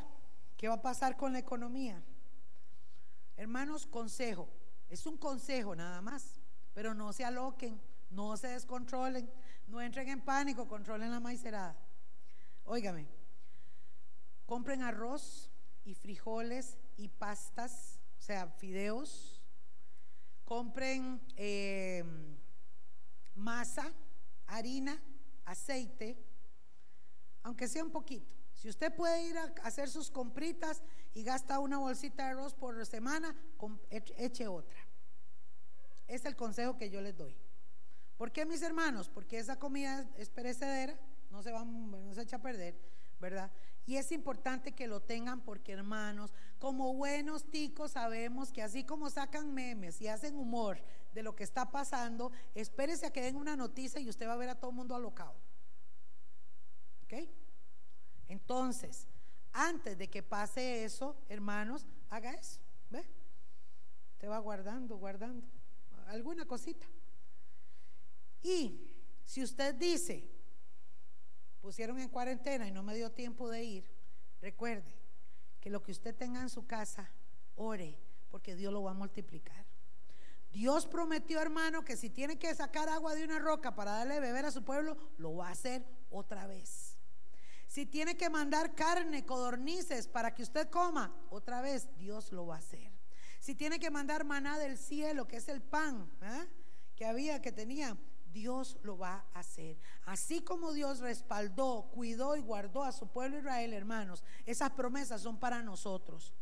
[0.55, 2.03] ¿Qué va a pasar con la economía?
[3.35, 4.47] Hermanos, consejo.
[4.87, 6.39] Es un consejo nada más.
[6.75, 7.81] Pero no se aloquen,
[8.11, 9.27] no se descontrolen,
[9.65, 11.75] no entren en pánico, controlen la maicerada.
[12.65, 13.07] Óigame,
[14.45, 15.49] compren arroz
[15.85, 19.41] y frijoles y pastas, o sea, fideos.
[20.43, 22.37] Compren em,
[23.35, 23.93] masa,
[24.47, 25.01] harina,
[25.45, 26.17] aceite,
[27.43, 28.33] aunque sea un poquito.
[28.53, 30.81] Si usted puede ir a hacer sus compritas
[31.13, 33.35] y gasta una bolsita de arroz por semana,
[33.89, 34.79] eche otra.
[36.07, 37.35] Es el consejo que yo les doy.
[38.17, 39.09] ¿Por qué, mis hermanos?
[39.09, 40.97] Porque esa comida es perecedera,
[41.29, 42.75] no se, va, no se echa a perder,
[43.19, 43.51] ¿verdad?
[43.87, 49.09] Y es importante que lo tengan porque, hermanos, como buenos ticos sabemos que así como
[49.09, 50.81] sacan memes y hacen humor
[51.13, 54.37] de lo que está pasando, espérese a que den una noticia y usted va a
[54.37, 55.35] ver a todo el mundo alocado.
[57.05, 57.29] ¿Ok?
[58.27, 59.07] Entonces,
[59.53, 62.59] antes de que pase eso, hermanos, haga eso.
[62.89, 63.05] ¿Ve?
[64.17, 65.47] Te va guardando, guardando
[66.07, 66.85] alguna cosita.
[68.43, 70.29] Y si usted dice,
[71.61, 73.89] pusieron en cuarentena y no me dio tiempo de ir,
[74.41, 74.95] recuerde
[75.59, 77.11] que lo que usted tenga en su casa,
[77.55, 77.97] ore,
[78.29, 79.65] porque Dios lo va a multiplicar.
[80.51, 84.45] Dios prometió, hermano, que si tiene que sacar agua de una roca para darle beber
[84.45, 86.97] a su pueblo, lo va a hacer otra vez.
[87.67, 92.55] Si tiene que mandar carne, codornices para que usted coma, otra vez Dios lo va
[92.55, 92.91] a hacer.
[93.39, 96.47] Si tiene que mandar maná del cielo, que es el pan ¿eh?
[96.95, 97.97] que había, que tenía,
[98.37, 99.77] Dios lo va a hacer.
[100.05, 105.39] Así como Dios respaldó, cuidó y guardó a su pueblo Israel, hermanos, esas promesas son
[105.39, 106.33] para nosotros.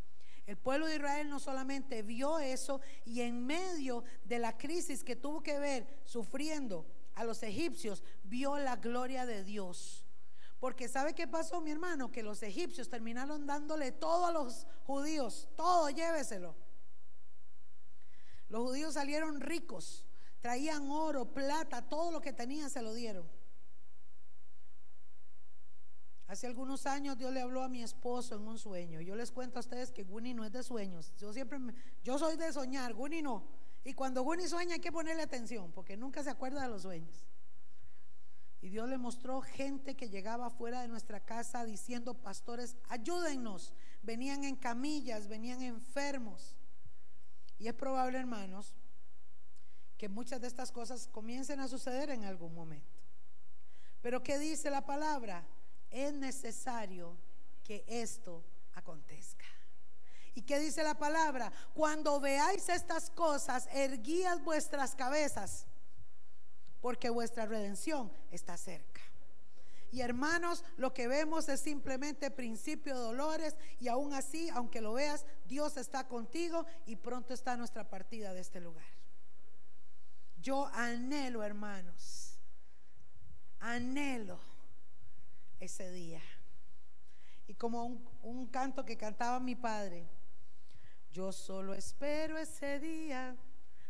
[0.45, 5.15] El pueblo de Israel no solamente vio eso y en medio de la crisis que
[5.15, 6.85] tuvo que ver sufriendo
[7.15, 10.05] a los egipcios, vio la gloria de Dios.
[10.59, 12.11] Porque ¿sabe qué pasó, mi hermano?
[12.11, 16.55] Que los egipcios terminaron dándole todo a los judíos, todo, lléveselo.
[18.49, 20.04] Los judíos salieron ricos,
[20.45, 23.27] traían oro, plata, todo lo que tenían se lo dieron.
[26.27, 29.01] Hace algunos años Dios le habló a mi esposo en un sueño.
[29.01, 31.11] Yo les cuento a ustedes que Guni no es de sueños.
[31.17, 31.57] Yo siempre,
[32.03, 33.47] yo soy de soñar, Guni no.
[33.83, 37.25] Y cuando Guni sueña hay que ponerle atención porque nunca se acuerda de los sueños.
[38.61, 43.73] Y Dios le mostró gente que llegaba fuera de nuestra casa diciendo, pastores, ayúdennos.
[44.03, 46.55] Venían en camillas, venían enfermos.
[47.57, 48.75] Y es probable, hermanos,
[49.97, 52.99] que muchas de estas cosas comiencen a suceder en algún momento.
[54.01, 55.45] Pero ¿qué dice la palabra?
[55.89, 57.17] Es necesario
[57.63, 58.43] que esto
[58.73, 59.45] acontezca.
[60.35, 61.51] ¿Y qué dice la palabra?
[61.73, 65.65] Cuando veáis estas cosas, erguías vuestras cabezas
[66.81, 69.01] porque vuestra redención está cerca.
[69.91, 74.93] Y hermanos, lo que vemos es simplemente principio de dolores y aún así, aunque lo
[74.93, 78.85] veas, Dios está contigo y pronto está nuestra partida de este lugar.
[80.45, 82.39] Yo anhelo, hermanos,
[83.59, 84.39] anhelo
[85.59, 86.21] ese día.
[87.47, 87.83] Y como
[88.21, 90.07] un, canto que cantaba mi padre,
[91.11, 93.35] Yo solo espero ese día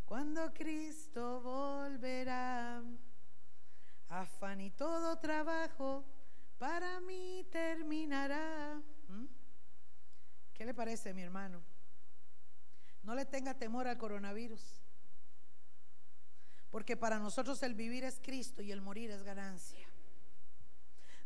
[0.05, 2.81] cuando Cristo volverá.
[4.07, 6.05] Afán y todo trabajo
[6.57, 8.81] para mí terminará.
[9.09, 9.25] ¿Mm?
[10.53, 11.61] ¿Qué le parece, mi hermano?
[13.03, 14.84] No le tenga temor al coronavirus.
[16.75, 19.87] Porque para nosotros el vivir es Cristo y el morir es ganancia.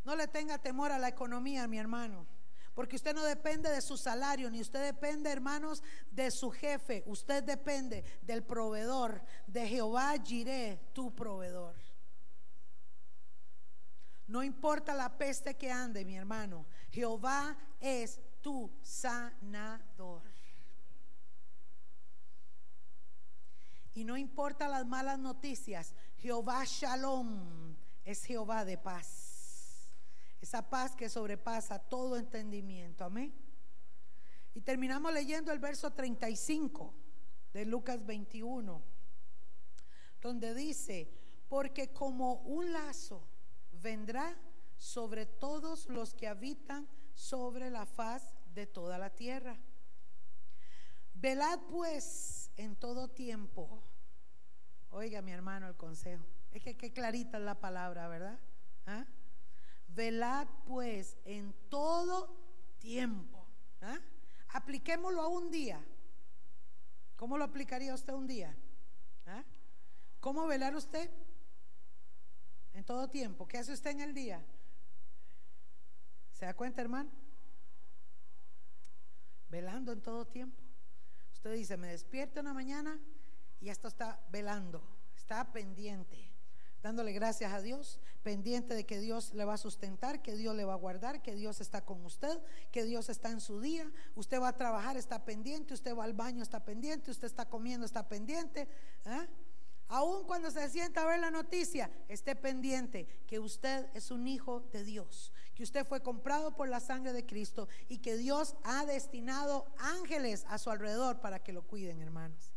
[0.04, 2.28] No le tenga temor a la economía, mi hermano.
[2.76, 5.82] Porque usted no depende de su salario, ni usted depende, hermanos,
[6.12, 7.02] de su jefe.
[7.08, 11.76] Usted depende del proveedor, de Jehová Jiré, tu proveedor.
[14.28, 16.68] No importa la peste que ande, mi hermano.
[16.92, 20.29] Jehová es tu sanador.
[24.00, 27.76] Y no importa las malas noticias, Jehová Shalom
[28.06, 29.90] es Jehová de paz.
[30.40, 33.04] Esa paz que sobrepasa todo entendimiento.
[33.04, 33.34] Amén.
[34.54, 36.94] Y terminamos leyendo el verso 35
[37.52, 38.82] de Lucas 21,
[40.22, 41.12] donde dice,
[41.50, 43.28] porque como un lazo
[43.82, 44.34] vendrá
[44.78, 49.60] sobre todos los que habitan sobre la faz de toda la tierra.
[51.16, 53.84] Velad pues en todo tiempo.
[54.92, 56.26] Oiga mi hermano el consejo.
[56.52, 58.40] Es que qué clarita es la palabra, ¿verdad?
[58.86, 59.06] ¿Ah?
[59.90, 62.36] Velad pues en todo
[62.80, 63.46] tiempo.
[63.82, 64.00] ¿Ah?
[64.50, 65.80] Apliquémoslo a un día.
[67.16, 68.56] ¿Cómo lo aplicaría usted un día?
[69.28, 69.44] ¿Ah?
[70.20, 71.10] ¿Cómo velar usted?
[72.74, 73.48] En todo tiempo.
[73.48, 74.44] ¿Qué hace usted en el día?
[76.34, 77.12] ¿Se da cuenta, hermano?
[79.50, 80.62] Velando en todo tiempo.
[81.34, 83.00] Usted dice, me despierto una mañana
[83.62, 84.82] y esto está velando,
[85.16, 86.30] está pendiente,
[86.82, 90.66] dándole gracias a Dios, pendiente de que Dios le va a sustentar, que Dios le
[90.66, 92.40] va a guardar, que Dios está con usted,
[92.72, 93.92] que Dios está en su día.
[94.16, 97.86] Usted va a trabajar, está pendiente, usted va al baño, está pendiente, usted está comiendo,
[97.86, 98.68] está pendiente.
[99.06, 99.28] ¿eh?
[99.90, 104.62] Aún cuando se sienta a ver la noticia, esté pendiente que usted es un hijo
[104.72, 108.86] de Dios, que usted fue comprado por la sangre de Cristo y que Dios ha
[108.86, 112.54] destinado ángeles a su alrededor para que lo cuiden, hermanos.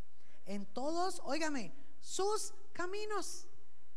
[0.46, 3.46] En todos, óigame, sus caminos.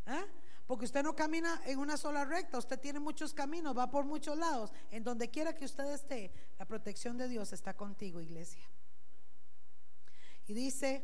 [0.06, 0.26] ¿eh?
[0.68, 4.38] Porque usted no camina en una sola recta, usted tiene muchos caminos, va por muchos
[4.38, 4.72] lados.
[4.92, 8.68] En donde quiera que usted esté, la protección de Dios está contigo, iglesia.
[10.48, 11.04] Y dice,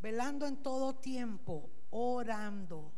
[0.00, 2.92] velando en todo tiempo, orando.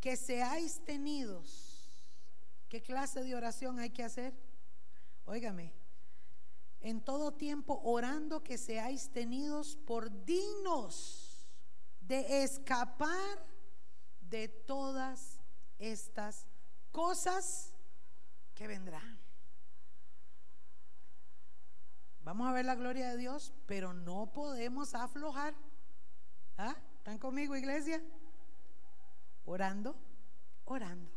[0.00, 2.06] Que seáis tenidos.
[2.68, 4.34] ¿Qué clase de oración hay que hacer?
[5.24, 5.72] Óigame,
[6.86, 11.44] en todo tiempo orando que seáis tenidos por dignos
[12.00, 13.44] de escapar
[14.20, 15.40] de todas
[15.80, 16.46] estas
[16.92, 17.74] cosas
[18.54, 19.18] que vendrán.
[22.20, 25.54] Vamos a ver la gloria de Dios, pero no podemos aflojar.
[26.56, 26.76] ¿Ah?
[26.98, 28.00] ¿Están conmigo, iglesia?
[29.44, 29.96] Orando,
[30.64, 31.10] orando.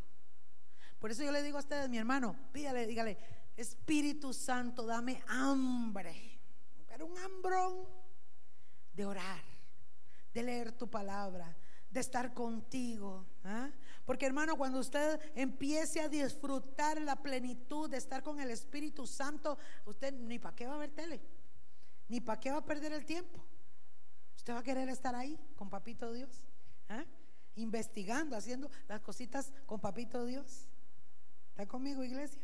[0.97, 3.19] Por eso yo le digo a ustedes, mi hermano, pídale, dígale,
[3.59, 6.39] Espíritu Santo, dame hambre,
[6.87, 7.85] pero un hambrón
[8.93, 9.43] de orar,
[10.33, 11.57] de leer tu palabra,
[11.89, 13.25] de estar contigo.
[13.43, 13.69] ¿ah?
[14.05, 19.57] Porque hermano, cuando usted empiece a disfrutar la plenitud de estar con el Espíritu Santo,
[19.85, 21.21] usted ni para qué va a ver tele,
[22.07, 23.43] ni para qué va a perder el tiempo.
[24.37, 26.45] Usted va a querer estar ahí con Papito Dios,
[26.87, 27.03] ¿ah?
[27.55, 30.69] investigando, haciendo las cositas con Papito Dios.
[31.51, 32.39] ¿Está conmigo, iglesia?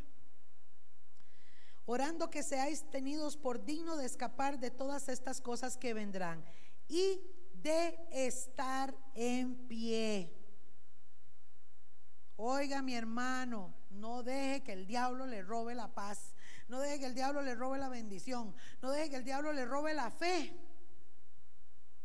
[1.86, 6.44] Orando que seáis tenidos por digno de escapar de todas estas cosas que vendrán
[6.88, 7.22] y
[7.54, 10.34] de estar en pie.
[12.38, 16.34] Oiga mi hermano, no deje que el diablo le robe la paz,
[16.68, 19.66] no deje que el diablo le robe la bendición, no deje que el diablo le
[19.66, 20.54] robe la fe.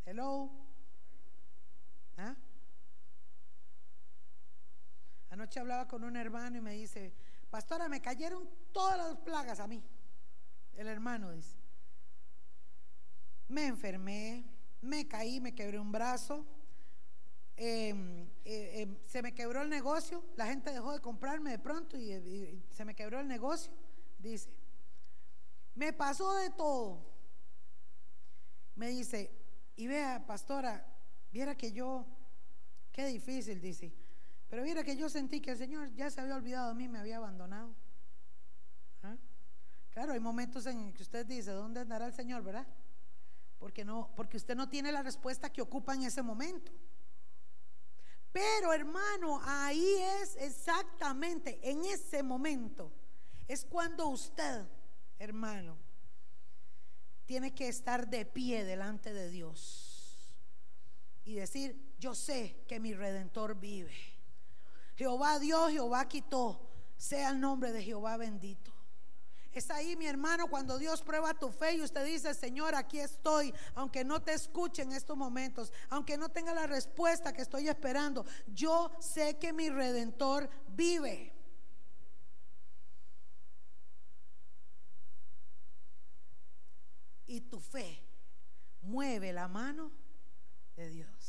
[0.05, 0.51] Hello.
[2.17, 2.37] ¿Ah?
[5.31, 7.13] Anoche hablaba con un hermano y me dice,
[7.51, 9.83] pastora, me cayeron todas las plagas a mí.
[10.75, 11.57] El hermano dice,
[13.49, 14.45] me enfermé,
[14.81, 16.47] me caí, me quebré un brazo,
[17.57, 21.99] em, eh, em, se me quebró el negocio, la gente dejó de comprarme de pronto
[21.99, 23.73] y, se me quebró el negocio,
[24.19, 24.51] dice.
[25.75, 27.07] Me pasó de todo.
[28.77, 29.31] Me dice,
[29.77, 30.87] y vea, pastora,
[31.33, 32.07] viera que yo,
[32.93, 33.93] qué difícil, dice,
[34.51, 36.99] pero viera que yo sentí que el Señor ya se había olvidado de mí, me
[36.99, 37.73] había abandonado.
[39.05, 39.17] ¿Ah?
[39.91, 42.67] Claro, hay momentos en que usted dice, ¿dónde andará el Señor, verdad?
[43.61, 46.73] Porque, no, porque usted no tiene la respuesta que ocupa en ese momento.
[48.33, 52.93] Pero hermano, ahí es exactamente, en ese momento,
[53.47, 54.65] es cuando usted,
[55.19, 55.77] hermano,
[57.25, 60.35] tiene que estar de pie delante de Dios
[61.25, 63.95] y decir, yo sé que mi redentor vive.
[65.01, 66.61] Jehová Dios, Jehová quitó,
[66.99, 68.71] sea el nombre de Jehová bendito.
[69.51, 73.55] Es ahí, mi hermano, cuando Dios prueba tu fe y usted dice, Señor, aquí estoy,
[73.75, 78.27] aunque no te escuche en estos momentos, aunque no tenga la respuesta que estoy esperando,
[78.49, 81.33] yo sé que mi redentor vive.
[87.27, 88.07] Y tu fe
[88.83, 89.91] mueve la mano
[90.77, 91.20] de Dios.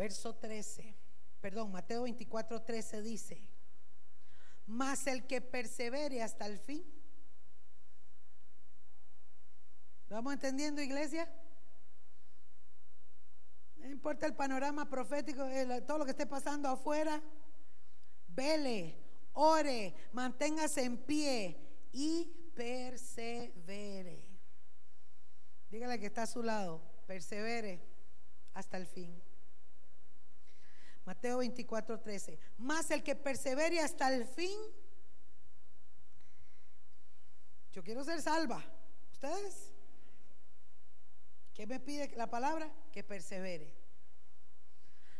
[0.00, 0.96] Verso 13,
[1.42, 3.50] perdón, Mateo 24, 13 dice,
[4.64, 6.82] mas el que persevere hasta el fin.
[10.08, 11.30] vamos entendiendo, iglesia?
[13.76, 15.46] No importa el panorama profético,
[15.86, 17.22] todo lo que esté pasando afuera.
[18.28, 18.96] Vele,
[19.34, 21.58] ore, manténgase en pie
[21.92, 22.24] y
[22.54, 24.26] persevere.
[25.68, 27.86] Dígale que está a su lado, persevere
[28.54, 29.22] hasta el fin.
[31.10, 32.38] Mateo 24, 13.
[32.58, 34.56] Más el que persevere hasta el fin.
[37.72, 38.64] Yo quiero ser salva.
[39.10, 39.72] ¿Ustedes?
[41.52, 42.72] ¿Qué me pide la palabra?
[42.92, 43.74] Que persevere.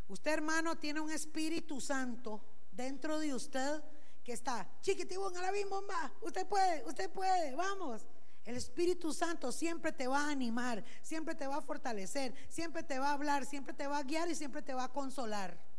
[0.07, 3.83] Usted, hermano, tiene un Espíritu Santo dentro de usted
[4.23, 6.13] que está chiquitibú en la bomba.
[6.21, 8.07] Usted puede, usted puede, vamos.
[8.45, 13.01] El Espíritu Santo siempre te va a animar, siempre te va a fortalecer, siempre te
[13.01, 15.70] va a hablar, siempre te va a guiar y siempre te va a consolar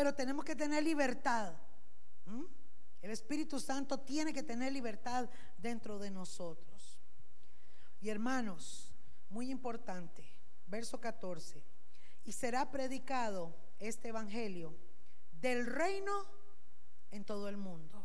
[0.00, 1.52] pero tenemos que tener libertad.
[3.02, 5.28] El Espíritu Santo tiene que tener libertad
[5.58, 6.98] dentro de nosotros.
[8.00, 8.94] Y hermanos,
[9.28, 10.24] muy importante,
[10.68, 11.62] verso 14,
[12.24, 14.74] y será predicado este Evangelio
[15.32, 16.24] del reino
[17.10, 18.02] en todo el mundo.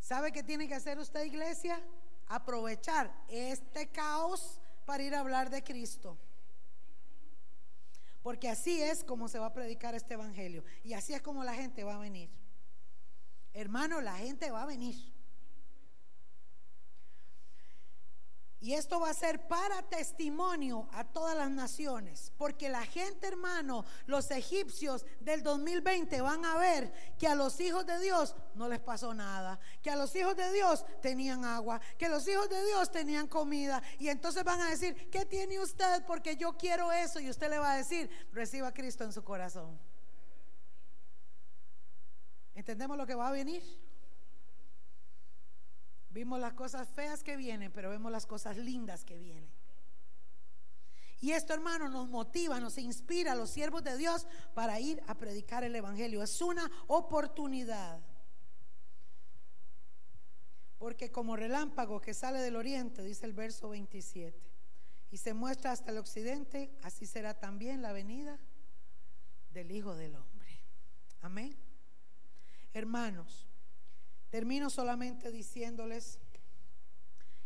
[0.00, 1.80] ¿Sabe qué tiene que hacer usted, iglesia?
[2.26, 6.18] Aprovechar este caos para ir a hablar de Cristo.
[8.26, 10.64] Porque así es como se va a predicar este evangelio.
[10.82, 12.28] Y así es como la gente va a venir.
[13.52, 14.96] Hermano, la gente va a venir.
[18.66, 23.84] Y esto va a ser para testimonio a todas las naciones, porque la gente, hermano,
[24.06, 28.80] los egipcios del 2020 van a ver que a los hijos de Dios no les
[28.80, 32.90] pasó nada, que a los hijos de Dios tenían agua, que los hijos de Dios
[32.90, 36.04] tenían comida, y entonces van a decir, ¿qué tiene usted?
[36.04, 39.22] Porque yo quiero eso, y usted le va a decir, reciba a Cristo en su
[39.22, 39.78] corazón.
[42.56, 43.62] ¿Entendemos lo que va a venir?
[46.16, 49.50] Vimos las cosas feas que vienen, pero vemos las cosas lindas que vienen.
[51.20, 55.14] Y esto, hermano, nos motiva, nos inspira a los siervos de Dios para ir a
[55.14, 56.22] predicar el Evangelio.
[56.22, 58.00] Es una oportunidad.
[60.78, 64.40] Porque como relámpago que sale del oriente, dice el verso 27,
[65.10, 68.40] y se muestra hasta el occidente, así será también la venida
[69.50, 70.62] del Hijo del Hombre.
[71.20, 71.54] Amén.
[72.72, 73.45] Hermanos,
[74.30, 76.18] Termino solamente diciéndoles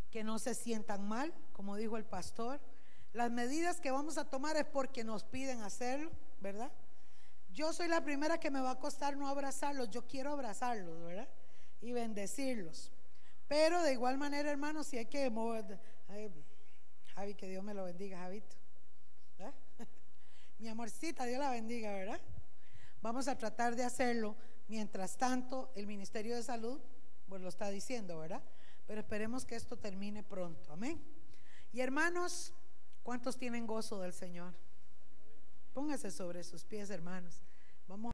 [0.09, 2.59] que no se sientan mal, como dijo el pastor.
[3.13, 6.71] Las medidas que vamos a tomar es porque nos piden hacerlo, ¿verdad?
[7.53, 11.27] Yo soy la primera que me va a costar no abrazarlos, yo quiero abrazarlos, ¿verdad?
[11.81, 12.91] Y bendecirlos.
[13.47, 15.77] Pero de igual manera, hermanos, si hay que mover,
[17.15, 18.55] Javi, que Dios me lo bendiga, Javito.
[20.59, 22.21] Mi amorcita, Dios la bendiga, ¿verdad?
[23.01, 24.37] Vamos a tratar de hacerlo
[24.71, 26.79] Mientras tanto, el Ministerio de Salud,
[27.27, 28.41] pues lo está diciendo, ¿verdad?
[28.87, 30.71] Pero esperemos que esto termine pronto.
[30.71, 31.03] Amén.
[31.73, 32.53] Y hermanos,
[33.03, 34.53] ¿cuántos tienen gozo del Señor?
[35.73, 37.41] Póngase sobre sus pies, hermanos.